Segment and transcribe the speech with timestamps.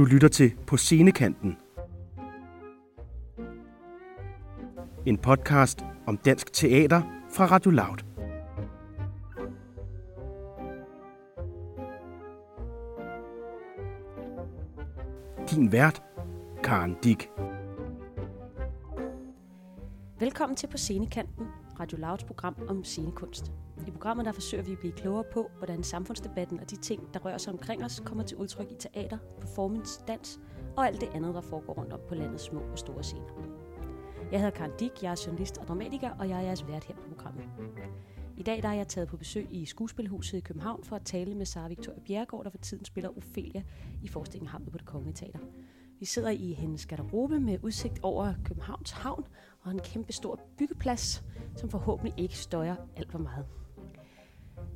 [0.00, 1.56] Du lytter til På Scenekanten.
[5.06, 7.02] En podcast om dansk teater
[7.32, 7.98] fra Radio Loud.
[15.50, 16.02] Din vært,
[16.64, 17.30] Karen Dick.
[20.20, 21.46] Velkommen til På Scenekanten,
[21.80, 23.52] Radio Louds program om scenekunst.
[24.00, 27.38] Programmet der forsøger vi at blive klogere på, hvordan samfundsdebatten og de ting, der rører
[27.38, 30.40] sig omkring os, kommer til udtryk i teater, performance, dans
[30.76, 33.32] og alt det andet, der foregår rundt om på landets små og store scener.
[34.32, 36.94] Jeg hedder Karen Dick, jeg er journalist og dramatiker, og jeg er jeres vært her
[36.94, 37.44] på programmet.
[38.36, 41.34] I dag der er jeg taget på besøg i Skuespilhuset i København for at tale
[41.34, 43.62] med Sara Victoria Bjergård, der for tiden spiller Ophelia
[44.02, 45.38] i forestillingen Hamlet på det Kongelige Teater.
[45.98, 49.24] Vi sidder i hendes garderobe med udsigt over Københavns Havn
[49.62, 51.24] og en kæmpe stor byggeplads,
[51.56, 53.59] som forhåbentlig ikke støjer alt for meget.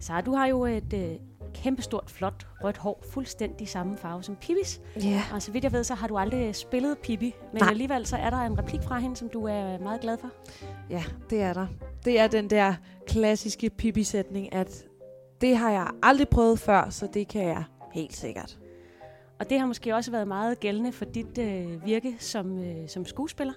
[0.04, 1.10] Sara, du har jo et øh,
[1.54, 4.80] kæmpestort, flot rødt hår, fuldstændig samme farve som Pippis.
[5.02, 5.22] Ja.
[5.32, 7.70] Og så vidt jeg ved, så har du aldrig spillet Pippi, men Nej.
[7.70, 10.30] alligevel så er der en replik fra hende, som du er meget glad for.
[10.90, 11.66] Ja, det er der.
[12.04, 12.74] Det er den der
[13.06, 14.84] klassiske Pippi-sætning, at
[15.40, 18.58] det har jeg aldrig prøvet før, så det kan jeg helt sikkert.
[19.44, 23.04] Og det har måske også været meget gældende for dit øh, virke som, øh, som
[23.04, 23.52] skuespiller.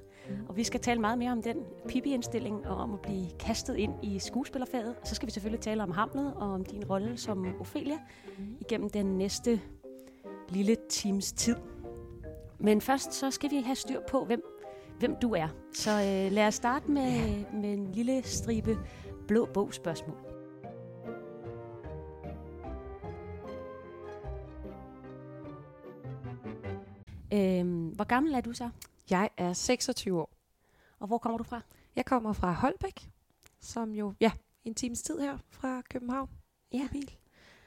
[0.48, 1.58] Og vi skal tale meget mere om den
[1.90, 4.96] Pippi-indstilling og om at blive kastet ind i skuespillerfaget.
[5.02, 7.98] Og så skal vi selvfølgelig tale om Hamlet og om din rolle som Ophelia
[8.62, 9.62] igennem den næste
[10.50, 11.56] lille times tid.
[12.60, 14.42] Men først så skal vi have styr på, hvem,
[15.00, 15.48] hvem du er.
[15.74, 18.78] Så øh, lad os starte med, med en lille stribe
[19.28, 20.27] blå bog spørgsmål.
[27.34, 28.70] Øhm, hvor gammel er du så?
[29.10, 30.30] Jeg er 26 år.
[31.00, 31.62] Og hvor kommer du fra?
[31.96, 33.10] Jeg kommer fra Holbæk,
[33.60, 34.32] som jo, ja,
[34.66, 36.30] en times tid her fra København.
[36.74, 36.88] Ja.
[36.92, 37.12] bil,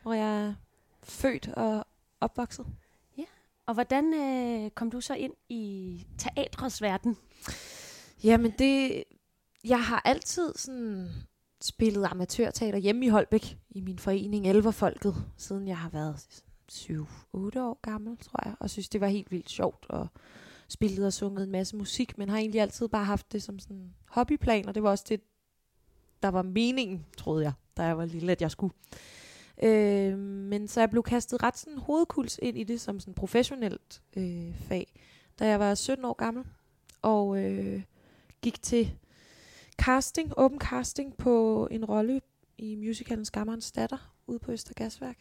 [0.03, 0.55] hvor jeg er
[1.03, 1.87] født og
[2.21, 2.67] opvokset.
[3.71, 7.17] Og hvordan øh, kom du så ind i teatrets verden?
[8.25, 9.05] Jamen det,
[9.65, 11.09] jeg har altid sådan
[11.61, 17.05] spillet amatørteater hjemme i Holbæk, i min forening Elverfolket, siden jeg har været 7-8
[17.35, 20.09] år gammel, tror jeg, og synes, det var helt vildt sjovt, og
[20.69, 23.95] spillet og sunget en masse musik, men har egentlig altid bare haft det som sådan
[24.09, 25.21] hobbyplan, og det var også det,
[26.23, 28.75] der var meningen, troede jeg, da jeg var lille, at jeg skulle.
[29.63, 34.03] Øh, men så jeg blev kastet ret sådan hovedkuls ind i det som sådan professionelt
[34.17, 35.01] øh, fag,
[35.39, 36.45] da jeg var 17 år gammel,
[37.03, 37.83] og øh,
[38.43, 38.97] gik til
[39.79, 42.21] casting, open casting på en rolle
[42.59, 45.19] i musicalen Skammerens Datter ude på Østergasværk.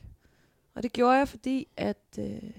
[0.80, 2.52] Og det gjorde jeg, fordi at øh,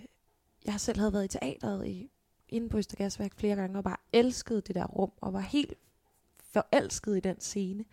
[0.66, 2.10] jeg selv havde været i teateret i,
[2.48, 5.75] inde på Østergasværk flere gange, og bare elskede det der rum, og var helt
[6.53, 7.84] forelsket i den scene.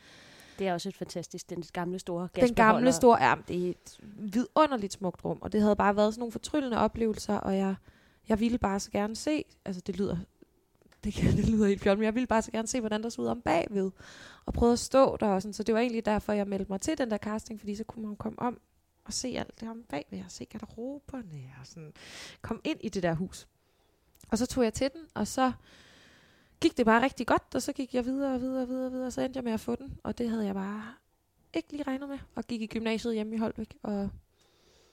[0.60, 2.92] Det er også et fantastisk, den gamle store Den gamle gasbeholder.
[2.92, 6.32] store, ja, det er et vidunderligt smukt rum, og det havde bare været sådan nogle
[6.32, 7.76] fortryllende oplevelser, og jeg,
[8.30, 10.18] jeg ville bare så gerne se, altså det lyder,
[11.04, 13.10] det, kan, det lyder helt fjollet, men jeg ville bare så gerne se, hvordan der
[13.10, 13.92] så ud om bagved,
[14.46, 16.82] og prøve at stå der, og sådan, så det var egentlig derfor, jeg meldte mig
[16.82, 18.60] til den der casting, fordi så kunne man komme om
[19.08, 21.94] og se alt det om bagved, og se garderoberne, og sådan,
[22.42, 23.48] kom ind i det der hus.
[24.32, 25.52] Og så tog jeg til den, og så
[26.62, 28.92] gik det bare rigtig godt, og så gik jeg videre og videre og videre, og
[28.92, 30.94] videre, og så endte jeg med at få den, og det havde jeg bare
[31.54, 34.10] ikke lige regnet med, og gik i gymnasiet hjemme i Holbæk, og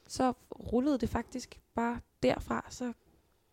[0.07, 0.33] så
[0.73, 2.93] rullede det faktisk bare derfra, så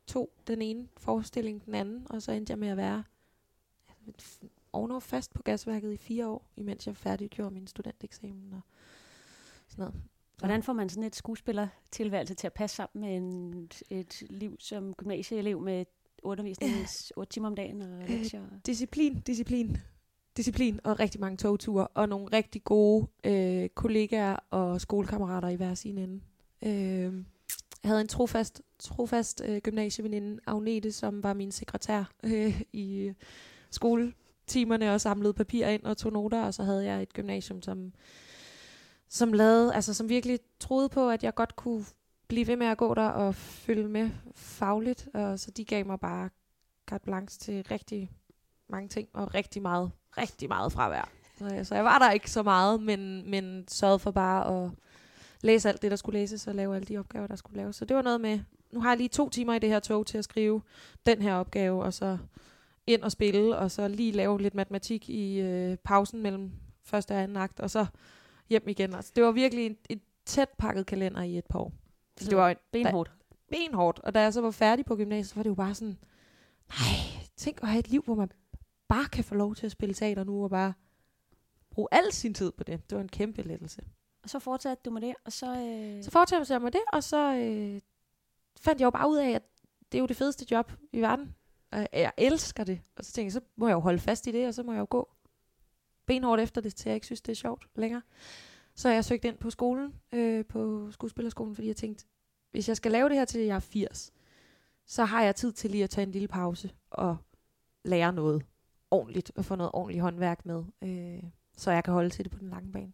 [0.08, 3.04] tog den ene forestilling den anden, og så endte jeg med at være
[4.74, 8.62] ovenover fast på gasværket i fire år, imens jeg færdiggjorde min studenteksamen og
[9.68, 10.02] sådan noget.
[10.42, 14.94] Hvordan får man sådan et skuespillertilværelse til at passe sammen med en, et liv som
[14.94, 15.86] gymnasieelev med
[16.24, 16.72] undervisning
[17.16, 18.42] 8 timer om dagen og lektier?
[18.66, 19.78] Disciplin, disciplin,
[20.38, 25.74] disciplin og rigtig mange togture og nogle rigtig gode øh, kollegaer og skolekammerater i hver
[25.74, 26.22] sin ende.
[26.64, 27.24] Øh,
[27.84, 33.14] jeg havde en trofast, trofast øh, gymnasieveninde, Agnete, som var min sekretær øh, i øh,
[33.72, 37.94] skoletimerne og samlede papir ind og tog noter, og så havde jeg et gymnasium, som,
[39.14, 41.86] som lavede, altså som virkelig troede på, at jeg godt kunne
[42.28, 46.00] blive ved med at gå der og følge med fagligt, og så de gav mig
[46.00, 46.30] bare
[46.88, 48.12] carte blanche til rigtig
[48.70, 51.10] mange ting, og rigtig meget, rigtig meget fravær.
[51.40, 54.72] Så, jeg- så jeg var der ikke så meget, men, men sørgede for bare at
[55.42, 57.76] læse alt det, der skulle læses, og lave alle de opgaver, der skulle laves.
[57.76, 58.40] Så det var noget med,
[58.72, 60.62] nu har jeg lige to timer i det her tog til at skrive
[61.06, 62.18] den her opgave, og så
[62.88, 66.52] ind og spille, og så lige lave lidt matematik i øh, pausen mellem
[66.84, 67.86] første og anden akt, og så
[68.52, 68.94] hjem igen.
[68.94, 71.74] Altså, det var virkelig en, et tæt pakket kalender i et par år.
[72.18, 73.12] Så det var en, benhårdt.
[73.50, 74.00] benhårdt.
[74.00, 75.98] Og da jeg så var færdig på gymnasiet, så var det jo bare sådan,
[76.70, 78.32] nej, tænk at have et liv, hvor man
[78.88, 80.74] bare kan få lov til at spille teater nu, og bare
[81.72, 82.90] bruge al sin tid på det.
[82.90, 83.82] Det var en kæmpe lettelse.
[84.24, 85.46] Og så fortsatte du med det, og så...
[85.58, 87.82] Øh, Så fortsatte jeg med det, og så øh,
[88.60, 89.44] fandt jeg jo bare ud af, at
[89.92, 91.36] det er jo det fedeste job i verden.
[91.72, 92.82] Og jeg elsker det.
[92.96, 94.72] Og så tænkte jeg, så må jeg jo holde fast i det, og så må
[94.72, 95.10] jeg jo gå
[96.12, 98.02] benhårdt efter det, til jeg ikke synes, det er sjovt længere.
[98.76, 102.06] Så jeg søgte ind på skolen, øh, på skuespillerskolen, fordi jeg tænkte,
[102.52, 104.14] hvis jeg skal lave det her til jeg er 80,
[104.86, 107.18] så har jeg tid til lige at tage en lille pause og
[107.84, 108.46] lære noget
[108.92, 111.24] ordentligt, og få noget ordentligt håndværk med, øh,
[111.58, 112.94] så jeg kan holde til det på den lange bane.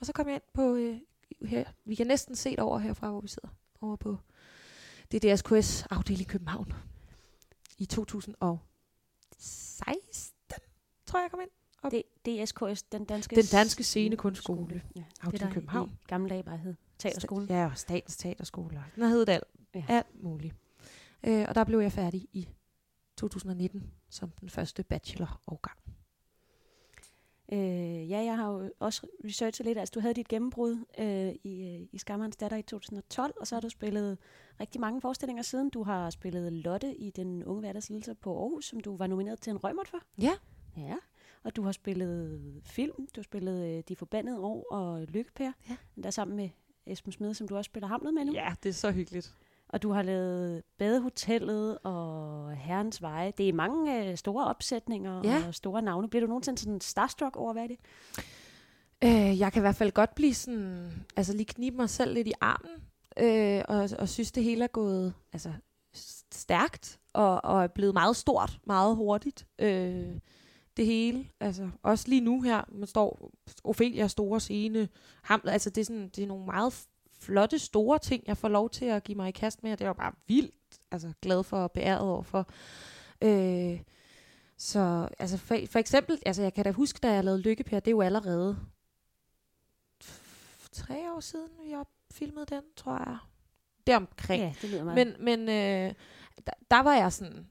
[0.00, 0.98] Og så kom jeg ind på, øh,
[1.42, 3.48] her, vi kan næsten se det over herfra, hvor vi sidder,
[3.80, 4.18] over på
[5.12, 6.72] DDSKS afdeling i København
[7.78, 10.34] i 2016,
[11.06, 11.63] tror jeg, jeg kom ind.
[11.90, 14.82] Det, DSKS, den danske, Den danske scenekunstskole.
[14.96, 15.90] Ja, Afdeling det der København.
[15.90, 17.48] i gamle dage bare hed Teaterskolen.
[17.48, 18.84] Ja, og Statens Teaterskole.
[18.94, 19.44] Den har heddet alt.
[19.74, 19.84] Ja.
[19.88, 20.54] Alt muligt.
[21.26, 22.48] Øh, og der blev jeg færdig i
[23.16, 25.78] 2019 som den første bachelorårgang.
[27.52, 29.78] Øh, ja, jeg har jo også researchet lidt.
[29.78, 33.54] Altså, du havde dit gennembrud øh, i, øh, i Skammerens Datter i 2012, og så
[33.54, 34.18] har du spillet
[34.60, 35.70] rigtig mange forestillinger siden.
[35.70, 39.50] Du har spillet Lotte i Den Unge Hverdagsledelse på Aarhus, som du var nomineret til
[39.50, 39.98] en Rømert for.
[40.18, 40.32] Ja.
[40.76, 40.94] Ja,
[41.44, 42.96] og du har spillet film.
[42.96, 45.50] Du har spillet øh, De Forbandede År og Lykkepær.
[45.70, 45.76] Ja.
[46.02, 46.48] Der sammen med
[46.86, 48.32] Esben Smede, som du også spiller Hamlet med nu.
[48.32, 49.34] Ja, det er så hyggeligt.
[49.68, 53.32] Og du har lavet Badehotellet og Herrens Veje.
[53.38, 55.42] Det er mange øh, store opsætninger Ja.
[55.48, 56.08] og store navne.
[56.10, 57.78] Bliver du nogensinde sådan starstruck over, hvad er det?
[59.04, 62.28] Øh, jeg kan i hvert fald godt blive sådan, altså lige knibe mig selv lidt
[62.28, 62.70] i armen,
[63.18, 65.52] øh, og, og synes det hele er gået altså,
[66.32, 69.46] stærkt, og, og er blevet meget stort, meget hurtigt.
[69.58, 70.18] Øh,
[70.76, 73.30] det hele, altså også lige nu her, man står
[73.64, 74.88] Ophelia store scene,
[75.22, 76.86] ham, altså det er, sådan, det er nogle meget
[77.20, 79.84] flotte, store ting, jeg får lov til at give mig i kast med, og det
[79.84, 80.54] er jo bare vildt,
[80.90, 82.48] altså glad for og beæret over for.
[83.22, 83.80] Øh,
[84.56, 87.88] så altså for, for eksempel, altså jeg kan da huske, da jeg lavede Lykkepær, det
[87.88, 88.56] er jo allerede
[90.72, 93.18] tre år siden, vi har filmet den, tror jeg.
[93.86, 94.42] Deromkring.
[94.42, 95.06] Ja, det lyder meget.
[95.06, 95.94] Men, men øh,
[96.46, 97.48] der, der var jeg sådan,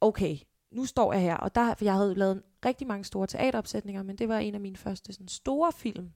[0.00, 0.38] okay,
[0.70, 4.16] nu står jeg her, og der, for jeg havde lavet rigtig mange store teateropsætninger, men
[4.16, 6.12] det var en af mine første sådan, store film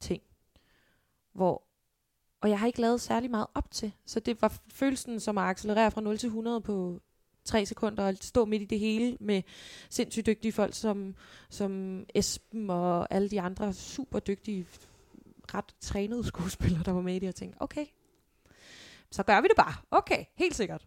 [0.00, 0.22] ting,
[1.32, 1.62] hvor,
[2.40, 5.44] og jeg har ikke lavet særlig meget op til, så det var følelsen som at
[5.44, 7.00] accelerere fra 0 til 100 på
[7.44, 9.42] tre sekunder og stå midt i det hele med
[9.90, 11.14] sindssygt dygtige folk som,
[11.50, 14.66] som Esben og alle de andre super dygtige,
[15.54, 17.86] ret trænede skuespillere, der var med i det, og tænkte, okay,
[19.10, 19.74] så gør vi det bare.
[19.90, 20.86] Okay, helt sikkert.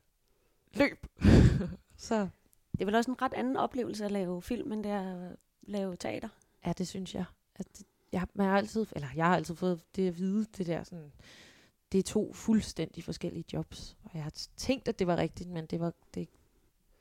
[0.74, 1.06] Løb.
[1.98, 2.28] så
[2.80, 5.36] det er vel også en ret anden oplevelse at lave film, end det er at
[5.62, 6.30] lave teater.
[6.66, 7.26] ja, det synes jeg.
[7.56, 10.68] At det, jeg, man har altid, eller jeg har altid fået det at vide, det
[10.68, 11.12] der sådan,
[11.92, 13.98] det er to fuldstændig forskellige jobs.
[14.04, 16.30] Og jeg har tænkt, at det var rigtigt, men det, var, det,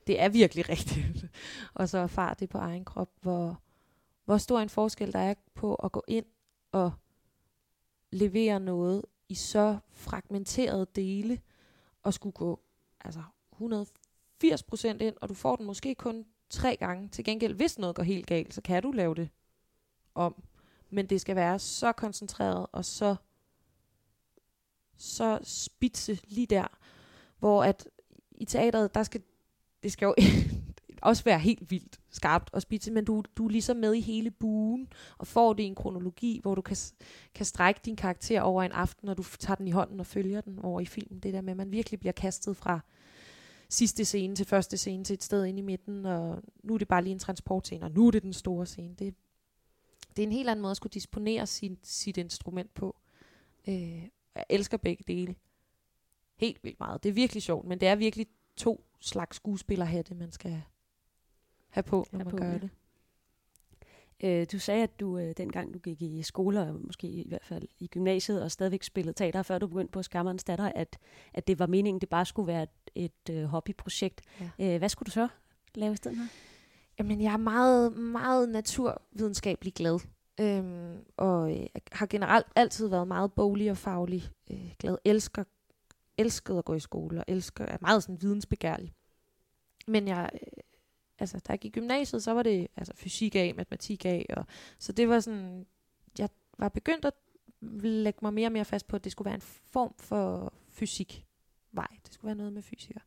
[0.07, 1.25] det er virkelig rigtigt.
[1.73, 3.61] og så erfare det på egen krop, hvor,
[4.25, 6.25] hvor stor en forskel der er på at gå ind
[6.71, 6.91] og
[8.11, 11.41] levere noget i så fragmenterede dele,
[12.03, 12.59] og skulle gå
[13.01, 13.23] altså
[14.43, 17.09] 80% ind, og du får den måske kun tre gange.
[17.09, 19.29] Til gengæld, hvis noget går helt galt, så kan du lave det
[20.15, 20.43] om.
[20.89, 23.15] Men det skal være så koncentreret og så
[24.97, 26.77] så spidse lige der,
[27.39, 27.87] hvor at
[28.31, 29.21] i teateret, der skal
[29.83, 30.15] det skal jo
[31.01, 34.31] også være helt vildt skarpt og spidse, men du, du er ligesom med i hele
[34.31, 36.77] buen, og får det i en kronologi, hvor du kan,
[37.35, 40.41] kan strække din karakter over en aften, og du tager den i hånden og følger
[40.41, 41.19] den over i filmen.
[41.19, 42.79] Det der med, at man virkelig bliver kastet fra
[43.69, 46.87] sidste scene til første scene til et sted inde i midten, og nu er det
[46.87, 48.95] bare lige en transportscene, og nu er det den store scene.
[48.95, 49.15] Det,
[50.15, 52.95] det er en helt anden måde at skulle disponere sin, sit instrument på.
[53.67, 54.03] Øh,
[54.35, 55.35] jeg elsker begge dele.
[56.35, 57.03] Helt vildt meget.
[57.03, 60.61] Det er virkelig sjovt, men det er virkelig to slags skuespillerhatte, man skal
[61.69, 62.57] have på, når Have man på, gør ja.
[62.57, 62.69] det.
[64.23, 67.45] Øh, du sagde, at du øh, dengang du gik i skole, og måske i hvert
[67.45, 70.97] fald i gymnasiet, og stadigvæk spillede teater, før du begyndte på Skammerens Datter, at,
[71.33, 74.21] at det var meningen, det bare skulle være et, et øh, hobbyprojekt.
[74.59, 74.73] Ja.
[74.73, 75.27] Øh, hvad skulle du så
[75.75, 76.25] lave i stedet her?
[76.99, 79.99] Jamen, jeg er meget, meget naturvidenskabelig glad.
[80.39, 84.97] Øhm, og øh, har generelt altid været meget boglig og faglig øh, glad.
[85.05, 85.43] Elsker,
[86.17, 88.93] elskede at gå i skole, og elsker, er meget sådan vidensbegærlig.
[89.87, 90.39] Men jeg, øh,
[91.19, 94.25] altså, da jeg gik i gymnasiet, så var det altså, fysik af, matematik af.
[94.37, 94.45] Og,
[94.79, 95.65] så det var sådan,
[96.19, 97.13] jeg var begyndt at
[97.81, 101.25] lægge mig mere og mere fast på, at det skulle være en form for fysik.
[101.71, 101.87] Vej.
[102.05, 103.01] Det skulle være noget med fysikere.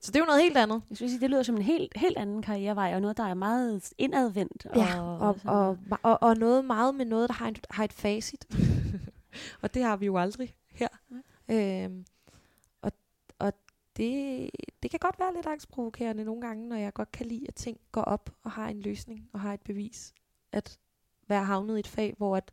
[0.00, 0.82] Så det er jo noget helt andet.
[0.90, 3.92] Jeg synes, det lyder som en helt, helt anden karrierevej, og noget, der er meget
[3.98, 4.66] indadvendt.
[4.76, 7.92] Ja, og, sådan- og, og, og noget meget med noget, der har, en, har et
[7.92, 8.46] facit.
[9.62, 10.88] og det har vi jo aldrig her.
[11.50, 12.15] Øhm, og og
[13.96, 14.50] det,
[14.82, 17.80] det kan godt være lidt angstprovokerende nogle gange, når jeg godt kan lide, at ting
[17.92, 20.14] går op og har en løsning og har et bevis.
[20.52, 20.78] At
[21.28, 22.52] være havnet i et fag, hvor at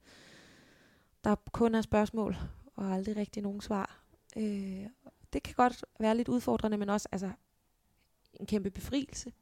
[1.23, 2.35] der kun er spørgsmål
[2.75, 4.03] og aldrig rigtig nogen svar.
[4.37, 4.85] Øh,
[5.33, 7.31] det kan godt være lidt udfordrende, men også altså,
[8.33, 9.33] en kæmpe befrielse.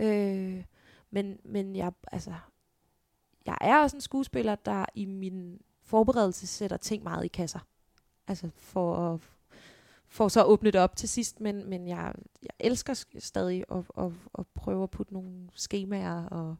[0.00, 0.64] Øh,
[1.10, 2.34] men, men jeg, altså,
[3.46, 7.60] jeg er også en skuespiller, der i min forberedelse sætter ting meget i kasser.
[8.26, 9.20] Altså for at
[10.14, 13.84] for så at åbne det op til sidst, men, men jeg, jeg elsker stadig at,
[13.98, 16.56] at, at prøve at putte nogle skemaer og,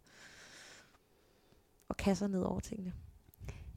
[1.88, 2.92] og kasser ned over tingene.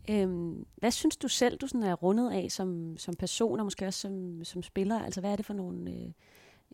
[0.09, 3.87] Øhm, hvad synes du selv, du sådan er rundet af som, som person, og måske
[3.87, 4.99] også som, som spiller?
[4.99, 5.91] Altså, hvad er det for nogle...
[5.91, 6.11] Øh,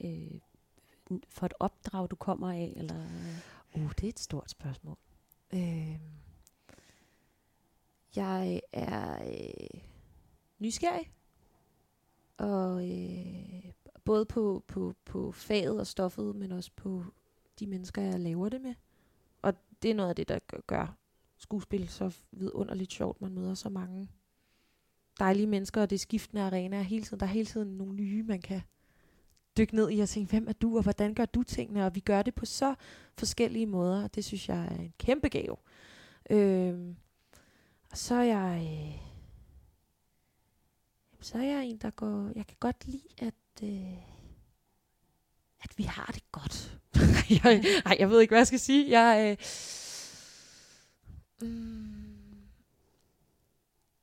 [0.03, 0.39] øh,
[1.29, 2.74] for et opdrag, du kommer af?
[2.75, 3.05] Eller?
[3.75, 4.98] Uh, det er et stort spørgsmål.
[5.53, 6.00] Øh,
[8.15, 9.81] jeg er øh,
[10.60, 11.12] nysgerrig.
[12.37, 13.71] Og øh,
[14.05, 17.05] både på, på, på faget og stoffet, men også på
[17.59, 18.73] de mennesker, jeg laver det med.
[19.41, 20.97] Og det er noget af det, der gør
[21.37, 23.21] skuespil så vidunderligt sjovt.
[23.21, 24.09] Man møder så mange
[25.19, 27.19] dejlige mennesker, og det er skiftende arenaer hele tiden.
[27.19, 28.61] Der er hele tiden nogle nye, man kan
[29.57, 31.85] dykke ned i og tænke, hvem er du, og hvordan gør du tingene?
[31.85, 32.75] Og vi gør det på så
[33.17, 35.55] forskellige måder, og det synes jeg er en kæmpe gave.
[36.29, 36.95] Øh,
[37.91, 38.61] og så er jeg...
[38.63, 39.12] Øh,
[41.24, 42.32] så er jeg en, der går...
[42.36, 43.34] Jeg kan godt lide, at...
[43.63, 44.13] Øh,
[45.63, 46.80] at vi har det godt.
[47.44, 49.00] jeg, ej, jeg ved ikke, hvad jeg skal sige.
[49.00, 49.38] Jeg,
[51.42, 52.03] øh, mm,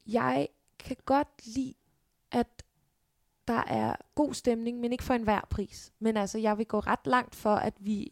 [0.07, 0.49] jeg
[0.79, 1.75] kan godt lide,
[2.33, 2.63] at
[3.49, 5.93] der er god stemning, men ikke for enhver pris.
[5.99, 8.09] Men altså, jeg vil gå ret langt for, at vi...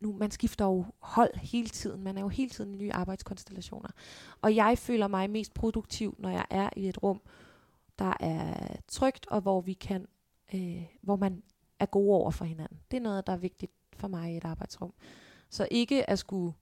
[0.00, 2.02] Nu, man skifter jo hold hele tiden.
[2.02, 3.88] Man er jo hele tiden i nye arbejdskonstellationer.
[4.42, 7.20] Og jeg føler mig mest produktiv, når jeg er i et rum,
[7.98, 10.06] der er trygt, og hvor vi kan,
[10.54, 11.42] øh, hvor man
[11.78, 12.80] er gode over for hinanden.
[12.90, 14.94] Det er noget, der er vigtigt for mig i et arbejdsrum.
[15.50, 16.54] Så ikke at skulle,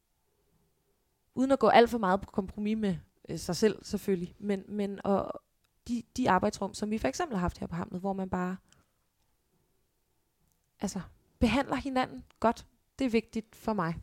[1.35, 2.97] uden at gå alt for meget på kompromis med
[3.29, 5.43] øh, sig selv selvfølgelig, men, men og
[5.89, 8.57] de, de arbejdsrum, som vi for eksempel har haft her på Hamlet, hvor man bare
[10.81, 11.01] altså,
[11.39, 12.67] behandler hinanden godt.
[12.99, 13.95] Det er vigtigt for mig.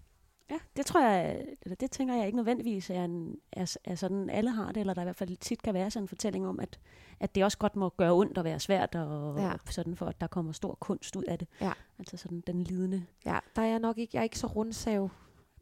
[0.49, 4.29] Ja, det tror jeg, eller det tænker jeg ikke nødvendigvis er, en, er, er sådan,
[4.29, 6.59] alle har det, eller der i hvert fald tit kan være sådan en fortælling om,
[6.59, 6.79] at,
[7.19, 9.51] at det også godt må gøre ondt og være svært, og, ja.
[9.69, 11.47] sådan for at der kommer stor kunst ud af det.
[11.61, 11.71] Ja.
[11.99, 13.05] Altså sådan den lidende.
[13.25, 15.09] Ja, der er jeg nok ikke, jeg er ikke så rundsav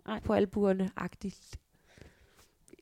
[0.08, 0.20] Nej.
[0.20, 1.60] på albuerne-agtigt.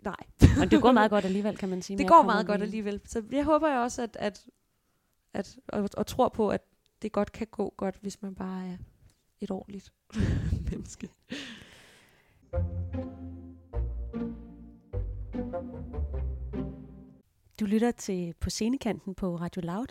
[0.04, 0.16] Nej.
[0.60, 1.98] Men det går meget godt alligevel, kan man sige.
[1.98, 3.02] Det går meget godt alligevel.
[3.06, 4.46] Så jeg håber jeg også, at, at,
[5.34, 6.62] at og, og tror på, at
[7.02, 8.78] det godt kan gå godt, hvis man bare er
[9.42, 9.94] et ordentligt
[10.72, 11.10] menneske.
[17.60, 19.86] Du lytter til På Scenekanten på Radio Loud.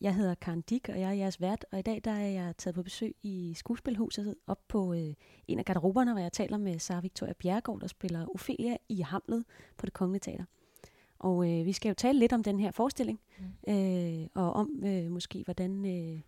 [0.00, 2.56] Jeg hedder Karen Dick, og jeg er jeres vært, og i dag der er jeg
[2.58, 5.14] taget på besøg i Skuespilhuset op på øh,
[5.48, 9.44] en af garderoberne, hvor jeg taler med Sara Victoria Bjergård, der spiller Ophelia i Hamlet
[9.76, 10.44] på det Kongelige Teater.
[11.18, 13.74] Og øh, vi skal jo tale lidt om den her forestilling, mm.
[13.74, 16.20] øh, og om øh, måske, hvordan øh,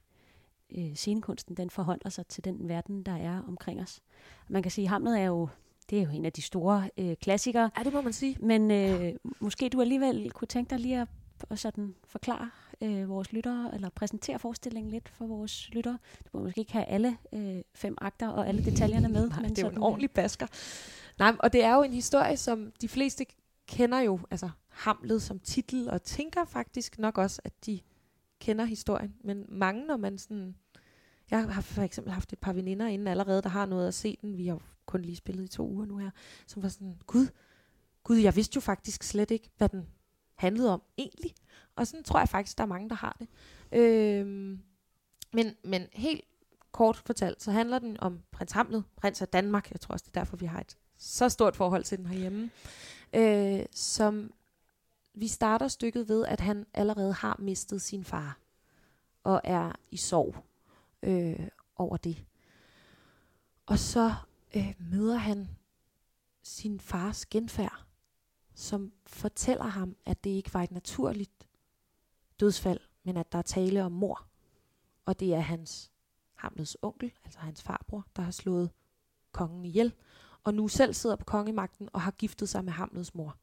[0.78, 4.00] øh, scenekunsten den forholder sig til den verden, der er omkring os.
[4.49, 5.49] Man kan sige, at Hamlet er jo
[5.91, 7.71] det er jo en af de store øh, klassikere.
[7.79, 8.37] Ja, det må man sige.
[8.41, 9.12] Men øh, ja.
[9.41, 11.09] måske du alligevel kunne tænke dig lige at,
[11.51, 15.99] at sådan forklare øh, vores lyttere, eller præsentere forestillingen lidt for vores lyttere.
[16.25, 19.29] Du må måske ikke have alle øh, fem akter og alle detaljerne med.
[19.29, 20.47] Nej, men det er jo en ordentlig basker.
[21.19, 23.27] Nej, og det er jo en historie, som de fleste
[23.67, 27.81] kender jo, altså Hamlet som titel, og tænker faktisk nok også, at de
[28.41, 29.15] kender historien.
[29.25, 30.55] Men mange, når man sådan...
[31.33, 34.19] Jeg har for eksempel haft et par veninder inden allerede, der har noget at se
[34.21, 34.37] den.
[34.37, 36.11] Vi har kun lige spillet i to uger nu her,
[36.47, 37.27] som var sådan, gud,
[38.05, 39.89] gud, jeg vidste jo faktisk slet ikke, hvad den
[40.35, 41.35] handlede om egentlig.
[41.77, 43.29] Og sådan tror jeg faktisk, der er mange, der har det.
[43.79, 44.61] Øhm,
[45.33, 46.25] men, men helt
[46.73, 49.71] kort fortalt, så handler den om prins Hamlet, prins af Danmark.
[49.71, 52.51] Jeg tror også, det er derfor, vi har et så stort forhold til den herhjemme.
[53.12, 54.33] Øh, som
[55.15, 58.39] vi starter stykket ved, at han allerede har mistet sin far.
[59.25, 60.45] Og er i sorg
[61.02, 62.25] øh, over det.
[63.66, 64.14] Og så
[64.56, 65.49] øh, møder han
[66.42, 67.85] sin fars genfærd,
[68.54, 71.49] som fortæller ham, at det ikke var et naturligt
[72.40, 74.26] dødsfald, men at der er tale om mor.
[75.06, 75.90] Og det er hans
[76.35, 78.71] Hamlets onkel, altså hans farbror, der har slået
[79.32, 79.94] kongen ihjel,
[80.44, 83.37] og nu selv sidder på kongemagten og har giftet sig med Hamlets mor.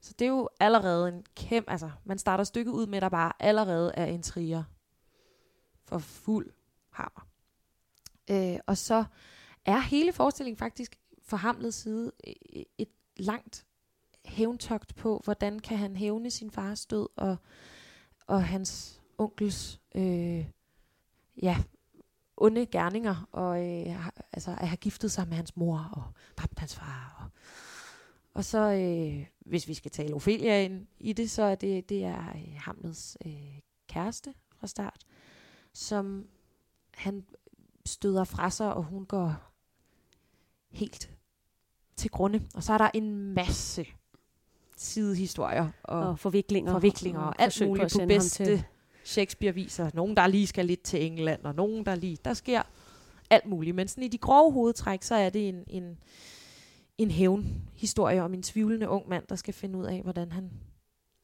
[0.00, 3.08] Så det er jo allerede en kæmpe, altså man starter stykket ud med, at der
[3.08, 4.64] bare allerede er intriger
[5.84, 6.52] for fuld
[7.00, 7.26] hammer.
[8.30, 9.04] Øh, og så
[9.64, 12.12] er hele forestillingen faktisk fra Hamlets side
[12.78, 13.66] et langt
[14.24, 17.36] hævntogt på, hvordan kan han hævne sin fars død og,
[18.26, 20.46] og hans onkels øh,
[21.42, 21.62] ja,
[22.36, 26.02] onde gerninger, og øh, altså at have giftet sig med hans mor og
[26.36, 27.16] dræbt hans far.
[27.24, 27.40] Og,
[28.34, 32.04] og så, øh, hvis vi skal tale Ophelia ind i det, så er det, det
[32.04, 35.06] er øh, Hamlets øh, kæreste, fra start,
[35.72, 36.28] som
[37.00, 37.24] han
[37.86, 39.34] støder fra sig, og hun går
[40.70, 41.10] helt
[41.96, 42.42] til grunde.
[42.54, 43.86] Og så er der en masse
[44.76, 46.72] sidehistorier og, Og forviklinger.
[46.72, 48.64] forviklinger og alt forsøg muligt på, bedste
[49.04, 49.90] Shakespeare-viser.
[49.94, 52.18] Nogen, der lige skal lidt til England, og nogen, der lige...
[52.24, 52.62] Der sker
[53.30, 53.76] alt muligt.
[53.76, 55.98] Men sådan i de grove hovedtræk, så er det en, en,
[56.98, 60.50] en hævn-historie om en tvivlende ung mand, der skal finde ud af, hvordan han,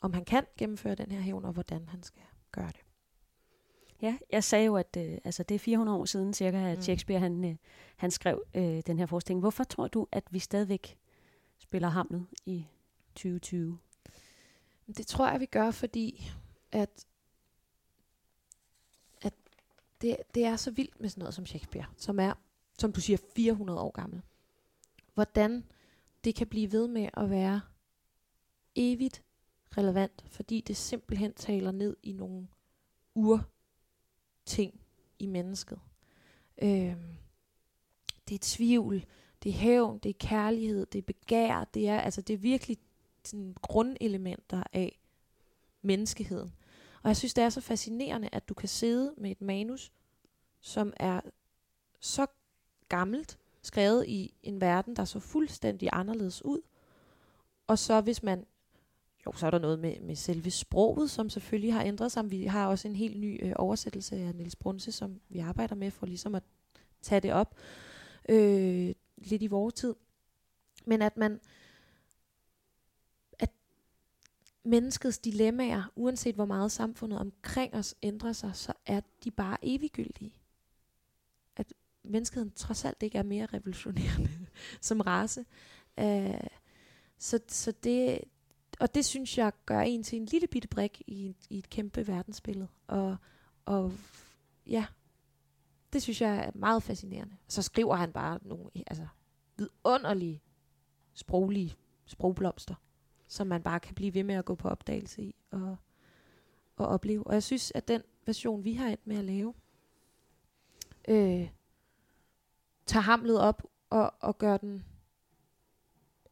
[0.00, 2.85] om han kan gennemføre den her hævn, og hvordan han skal gøre det.
[4.02, 6.82] Ja, jeg sagde jo, at øh, altså, det er 400 år siden cirka, at Mm.
[6.82, 7.56] Shakespeare han, øh,
[7.96, 9.40] han skrev øh, den her forestilling.
[9.40, 10.98] Hvorfor tror du, at vi stadigvæk
[11.58, 12.66] spiller Hamlet i
[13.14, 13.78] 2020?
[14.86, 16.30] Det tror jeg, vi gør, fordi
[16.72, 17.06] at,
[19.22, 19.34] at
[20.00, 22.32] det, det er så vildt med sådan noget som Shakespeare, som er,
[22.78, 24.22] som du siger, 400 år gammel.
[25.14, 25.64] Hvordan
[26.24, 27.60] det kan blive ved med at være
[28.74, 29.22] evigt
[29.78, 32.48] relevant, fordi det simpelthen taler ned i nogle
[34.46, 34.80] ting
[35.18, 35.80] i mennesket.
[36.62, 37.16] Øhm,
[38.28, 39.06] det er tvivl,
[39.42, 42.78] det er hævn, det er kærlighed, det er begær, det er, altså det er virkelig
[43.24, 45.00] sådan grundelementer af
[45.82, 46.52] menneskeheden.
[47.02, 49.92] Og jeg synes, det er så fascinerende, at du kan sidde med et manus,
[50.60, 51.20] som er
[52.00, 52.26] så
[52.88, 56.60] gammelt, skrevet i en verden, der så fuldstændig anderledes ud.
[57.66, 58.46] Og så hvis man,
[59.26, 62.30] jo, så er der noget med, med selve sproget, som selvfølgelig har ændret sig.
[62.30, 65.90] Vi har også en helt ny øh, oversættelse af Niels Brunse, som vi arbejder med
[65.90, 66.42] for ligesom at
[67.02, 67.58] tage det op
[68.28, 69.94] øh, lidt i vores tid.
[70.86, 71.40] Men at man,
[73.38, 73.50] at
[74.64, 80.34] menneskets dilemmaer, uanset hvor meget samfundet omkring os ændrer sig, så er de bare eviggyldige.
[81.56, 81.72] At
[82.04, 84.30] menneskeheden trods alt ikke er mere revolutionerende
[84.80, 85.44] som race.
[85.98, 86.40] Øh,
[87.18, 88.20] så, så det,
[88.80, 92.06] og det synes jeg gør en til en lille bitte brik i, i et kæmpe
[92.06, 92.68] verdensbillede.
[92.86, 93.16] Og,
[93.64, 93.92] og
[94.66, 94.86] ja,
[95.92, 97.36] det synes jeg er meget fascinerende.
[97.48, 99.06] Så skriver han bare nogle altså,
[99.56, 100.42] vidunderlige
[101.14, 102.74] sproglige sprogblomster
[103.28, 105.76] som man bare kan blive ved med at gå på opdagelse i og,
[106.76, 107.26] og opleve.
[107.26, 109.54] Og jeg synes, at den version, vi har endt med at lave,
[111.08, 111.50] øh,
[112.86, 114.84] tager hamlet op og, og gør den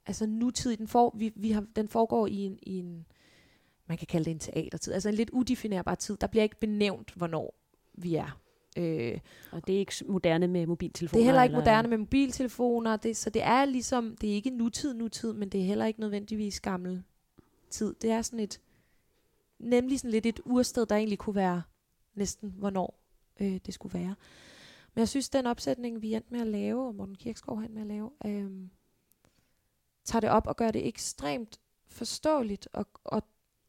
[0.06, 0.78] altså nutidig.
[0.78, 3.06] Den, for, vi, vi har, den foregår i en, i en,
[3.86, 6.16] man kan kalde det en teatertid, altså en lidt udefinerbar tid.
[6.16, 7.54] Der bliver ikke benævnt, hvornår
[7.94, 8.40] vi er.
[8.78, 9.18] Øh,
[9.52, 11.18] Og det er ikke moderne med mobiltelefoner?
[11.18, 14.34] det er heller ikke eller- moderne med mobiltelefoner, det, så det er ligesom, det er
[14.34, 17.02] ikke nutid, nutid, men det er heller ikke nødvendigvis gammel
[17.70, 17.94] tid.
[18.02, 18.60] Det er sådan et,
[19.58, 21.62] nemlig sådan lidt et ursted, der egentlig kunne være
[22.14, 23.00] næsten, hvornår
[23.40, 24.14] øh, det skulle være.
[24.94, 27.74] Men jeg synes, den opsætning, vi endte med at lave, og Morten Kirksgaard har endt
[27.74, 28.50] med at lave, øh,
[30.04, 33.22] tager det op og gør det ekstremt forståeligt, og, og,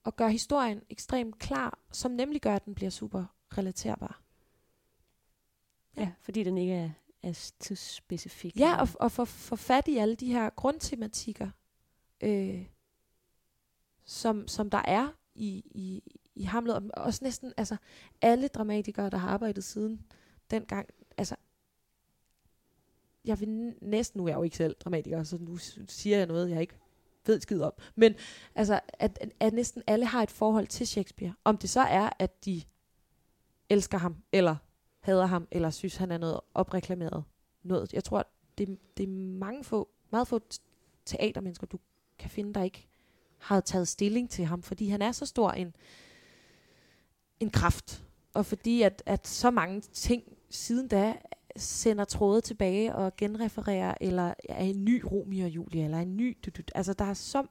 [0.03, 3.25] og gør historien ekstremt klar, som nemlig gør, at den bliver super
[3.57, 4.21] relaterbar.
[5.97, 6.89] Ja, fordi den ikke er,
[7.23, 8.59] er tidsspecifik.
[8.59, 11.49] Ja, og, og få for fat i alle de her grundtematikker,
[12.21, 12.65] øh,
[14.05, 16.03] som, som der er i, i,
[16.35, 16.75] i Hamlet.
[16.75, 17.77] Og også næsten altså,
[18.21, 20.05] alle dramatikere, der har arbejdet siden
[20.51, 20.89] dengang.
[21.17, 21.35] Altså,
[23.25, 25.57] jeg vil næsten, nu er jeg jo ikke selv dramatiker, så nu
[25.87, 26.75] siger jeg noget, jeg ikke
[27.25, 27.73] ved skid om.
[27.95, 28.15] Men
[28.55, 31.33] altså, at, at, at næsten alle har et forhold til Shakespeare.
[31.43, 32.61] Om det så er, at de
[33.69, 34.55] elsker ham, eller
[34.99, 37.23] hader ham, eller synes, han er noget opreklameret
[37.63, 37.93] noget.
[37.93, 39.07] Jeg tror, det, det er
[39.39, 40.39] mange få, meget få
[41.05, 41.79] teatermennesker, du
[42.19, 42.87] kan finde, der ikke
[43.37, 45.75] har taget stilling til ham, fordi han er så stor en,
[47.39, 51.15] en kraft, og fordi at, at så mange ting siden da
[51.57, 56.37] sender tråde tilbage og genrefererer, eller er en ny Romeo og Julie, eller en ny...
[56.45, 57.43] Du, du, altså, der er så,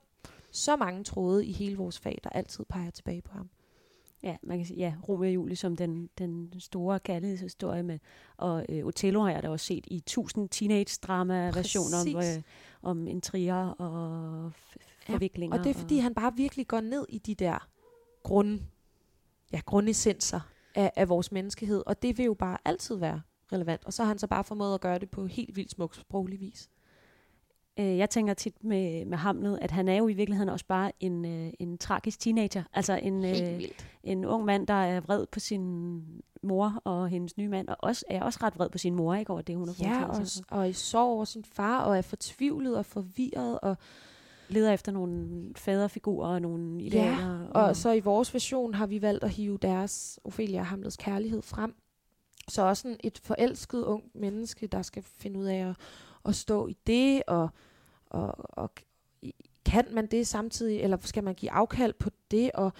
[0.53, 3.49] så mange tråde i hele vores fag, der altid peger tilbage på ham.
[4.23, 7.99] Ja, man kan sige, ja, Romeo og Julie som den, den store kærlighedshistorie med,
[8.37, 12.43] og øh, Othello har jeg da også set i tusind teenage-drama-versioner om, øh,
[12.83, 14.77] om intriger og f-
[15.09, 15.59] Ja, forviklinger.
[15.59, 17.69] Og det er fordi, han bare virkelig går ned i de der
[18.23, 18.61] grund,
[19.53, 20.41] ja, grundessenser
[20.75, 23.21] af, af vores menneskehed, og det vil jo bare altid være
[23.53, 23.85] relevant.
[23.85, 26.41] Og så har han så bare formået at gøre det på helt vildt smuk sproglig
[26.41, 26.69] vis.
[27.79, 30.93] Øh, jeg tænker tit med, med Hamlet, at han er jo i virkeligheden også bare
[31.01, 32.63] en, øh, en tragisk teenager.
[32.73, 33.63] Altså en, øh,
[34.05, 35.95] en ung mand, der er vred på sin
[36.43, 39.31] mor og hendes nye mand, og også, er også ret vred på sin mor, ikke
[39.31, 40.45] over det, hun har Ja, foretaget og, sig.
[40.51, 43.77] og i sorg over sin far, og er fortvivlet og forvirret, og,
[44.49, 47.47] Leder efter nogle faderfigurer og nogle idealer.
[47.51, 51.43] og så i vores version har vi valgt at hive deres Ophelia og Hamlets kærlighed
[51.43, 51.75] frem.
[52.49, 55.77] Så også sådan et forelsket ung menneske, der skal finde ud af at,
[56.25, 57.49] at stå i det, og,
[58.07, 58.71] og, og
[59.67, 62.73] kan man det samtidig, eller skal man give afkald på det, og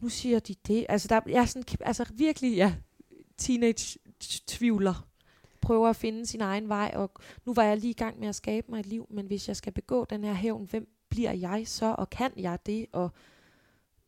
[0.00, 0.86] nu siger de det.
[0.88, 2.74] Altså, der, jeg er sådan, altså virkelig, ja,
[3.38, 5.08] teenage-tvivler.
[5.60, 7.10] Prøver at finde sin egen vej, og
[7.44, 9.56] nu var jeg lige i gang med at skabe mig et liv, men hvis jeg
[9.56, 13.10] skal begå den her hævn, hvem bliver jeg så, og kan jeg det, og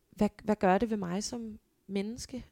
[0.09, 2.45] hvad, hvad gør det ved mig som menneske?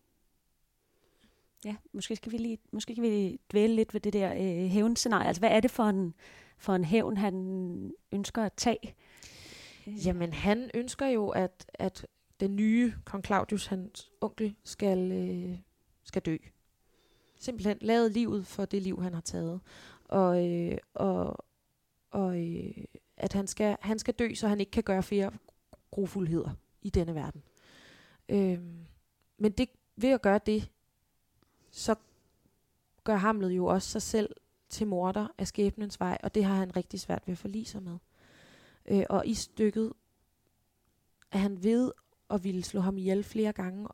[1.65, 4.69] Ja, måske skal vi lige, måske kan vi lige dvæle lidt ved det der øh,
[4.69, 5.27] hævnscenarie.
[5.27, 6.13] Altså, hvad er det for en,
[6.57, 8.95] for en hævn, han ønsker at tage?
[9.87, 10.07] Øh.
[10.07, 12.07] Jamen, han ønsker jo, at, at
[12.39, 15.57] den nye kong Claudius, hans onkel, skal, øh,
[16.03, 16.37] skal dø.
[17.35, 19.61] Simpelthen lavet livet for det liv, han har taget.
[20.03, 21.45] Og, øh, og,
[22.11, 22.83] og øh,
[23.17, 25.31] at han skal, han skal dø, så han ikke kan gøre flere
[25.91, 26.49] grofuldheder
[26.81, 27.43] i denne verden.
[28.29, 28.59] Øh,
[29.37, 30.69] men det, ved at gøre det,
[31.73, 31.95] så
[33.03, 34.35] gør Hamlet jo også sig selv
[34.69, 37.83] til morder af skæbnens vej, og det har han rigtig svært ved at forlige sig
[37.83, 37.97] med.
[38.85, 39.93] Øh, og i stykket
[41.31, 41.91] er han ved
[42.29, 43.87] at ville slå ham ihjel flere gange,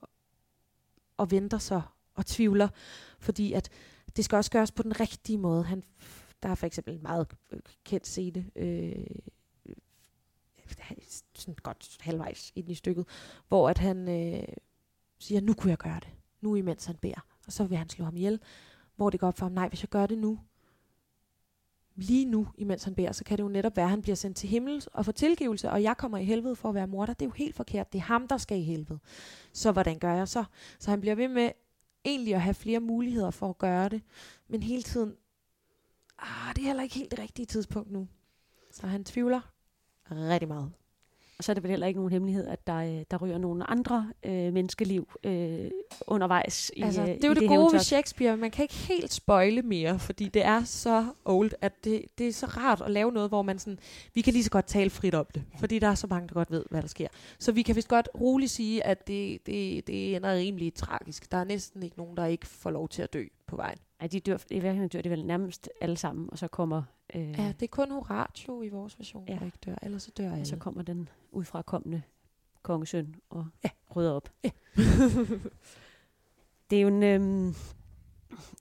[1.18, 1.82] og venter så
[2.16, 2.70] og tvivler,
[3.20, 3.70] fordi at
[4.16, 5.64] det skal også gøres på den rigtige måde.
[5.64, 5.84] Han,
[6.44, 7.28] der er for eksempel en meget
[7.84, 9.06] kendt scene, øh,
[11.34, 13.08] sådan godt halvvejs ind i stykket,
[13.48, 14.44] hvor at han øh,
[15.20, 16.10] siger, nu kunne jeg gøre det,
[16.42, 18.40] nu imens han beder, og så vil han slå ham ihjel,
[18.96, 20.40] hvor det går op for ham, nej, hvis jeg gør det nu,
[21.96, 24.38] lige nu, imens han beder, så kan det jo netop være, at han bliver sendt
[24.38, 27.14] til himmel og får tilgivelse, og jeg kommer i helvede for at være morder.
[27.14, 27.94] Det er jo helt forkert.
[27.94, 29.00] Det er ham, der skal i helvede.
[29.54, 30.44] Så hvordan gør jeg så?
[30.80, 31.52] Så han bliver ved med
[32.06, 34.02] egentlig at have flere muligheder for at gøre det,
[34.48, 35.16] men hele tiden,
[36.20, 38.08] ah, det er heller ikke helt det rigtige tidspunkt nu.
[38.72, 39.42] Så han tvivler
[40.12, 40.72] rigtig meget.
[41.40, 43.70] Og så er det vel heller ikke nogen hemmelighed, at der, øh, der ryger nogle
[43.70, 45.72] andre øh, menneskeliv øh,
[46.08, 48.38] undervejs i altså, øh, Det er jo det, det gode ved Shakespeare.
[48.38, 52.34] Man kan ikke helt spoile mere, fordi det er så old, at det, det er
[52.34, 53.80] så rart at lave noget, hvor man sådan...
[54.14, 56.34] Vi kan lige så godt tale frit om det, fordi der er så mange, der
[56.34, 57.08] godt ved, hvad der sker.
[57.40, 61.32] Så vi kan vist godt roligt sige, at det, det, det ender rimelig tragisk.
[61.32, 63.78] Der er næsten ikke nogen, der ikke får lov til at dø på vejen.
[64.00, 66.84] Ej, de dør, i virkeligheden dør de vel nærmest alle sammen, og så kommer...
[67.16, 69.36] Øh, ja, det er kun Horatio i vores version, ja.
[69.36, 70.42] der ikke dør, ellers så dør alle.
[70.42, 72.02] Og så kommer den udfrakommende
[72.62, 73.70] kongesøn og ja.
[73.96, 74.30] rydder op.
[74.44, 74.50] Ja.
[76.70, 77.04] det er jo en...
[77.04, 77.54] Øh,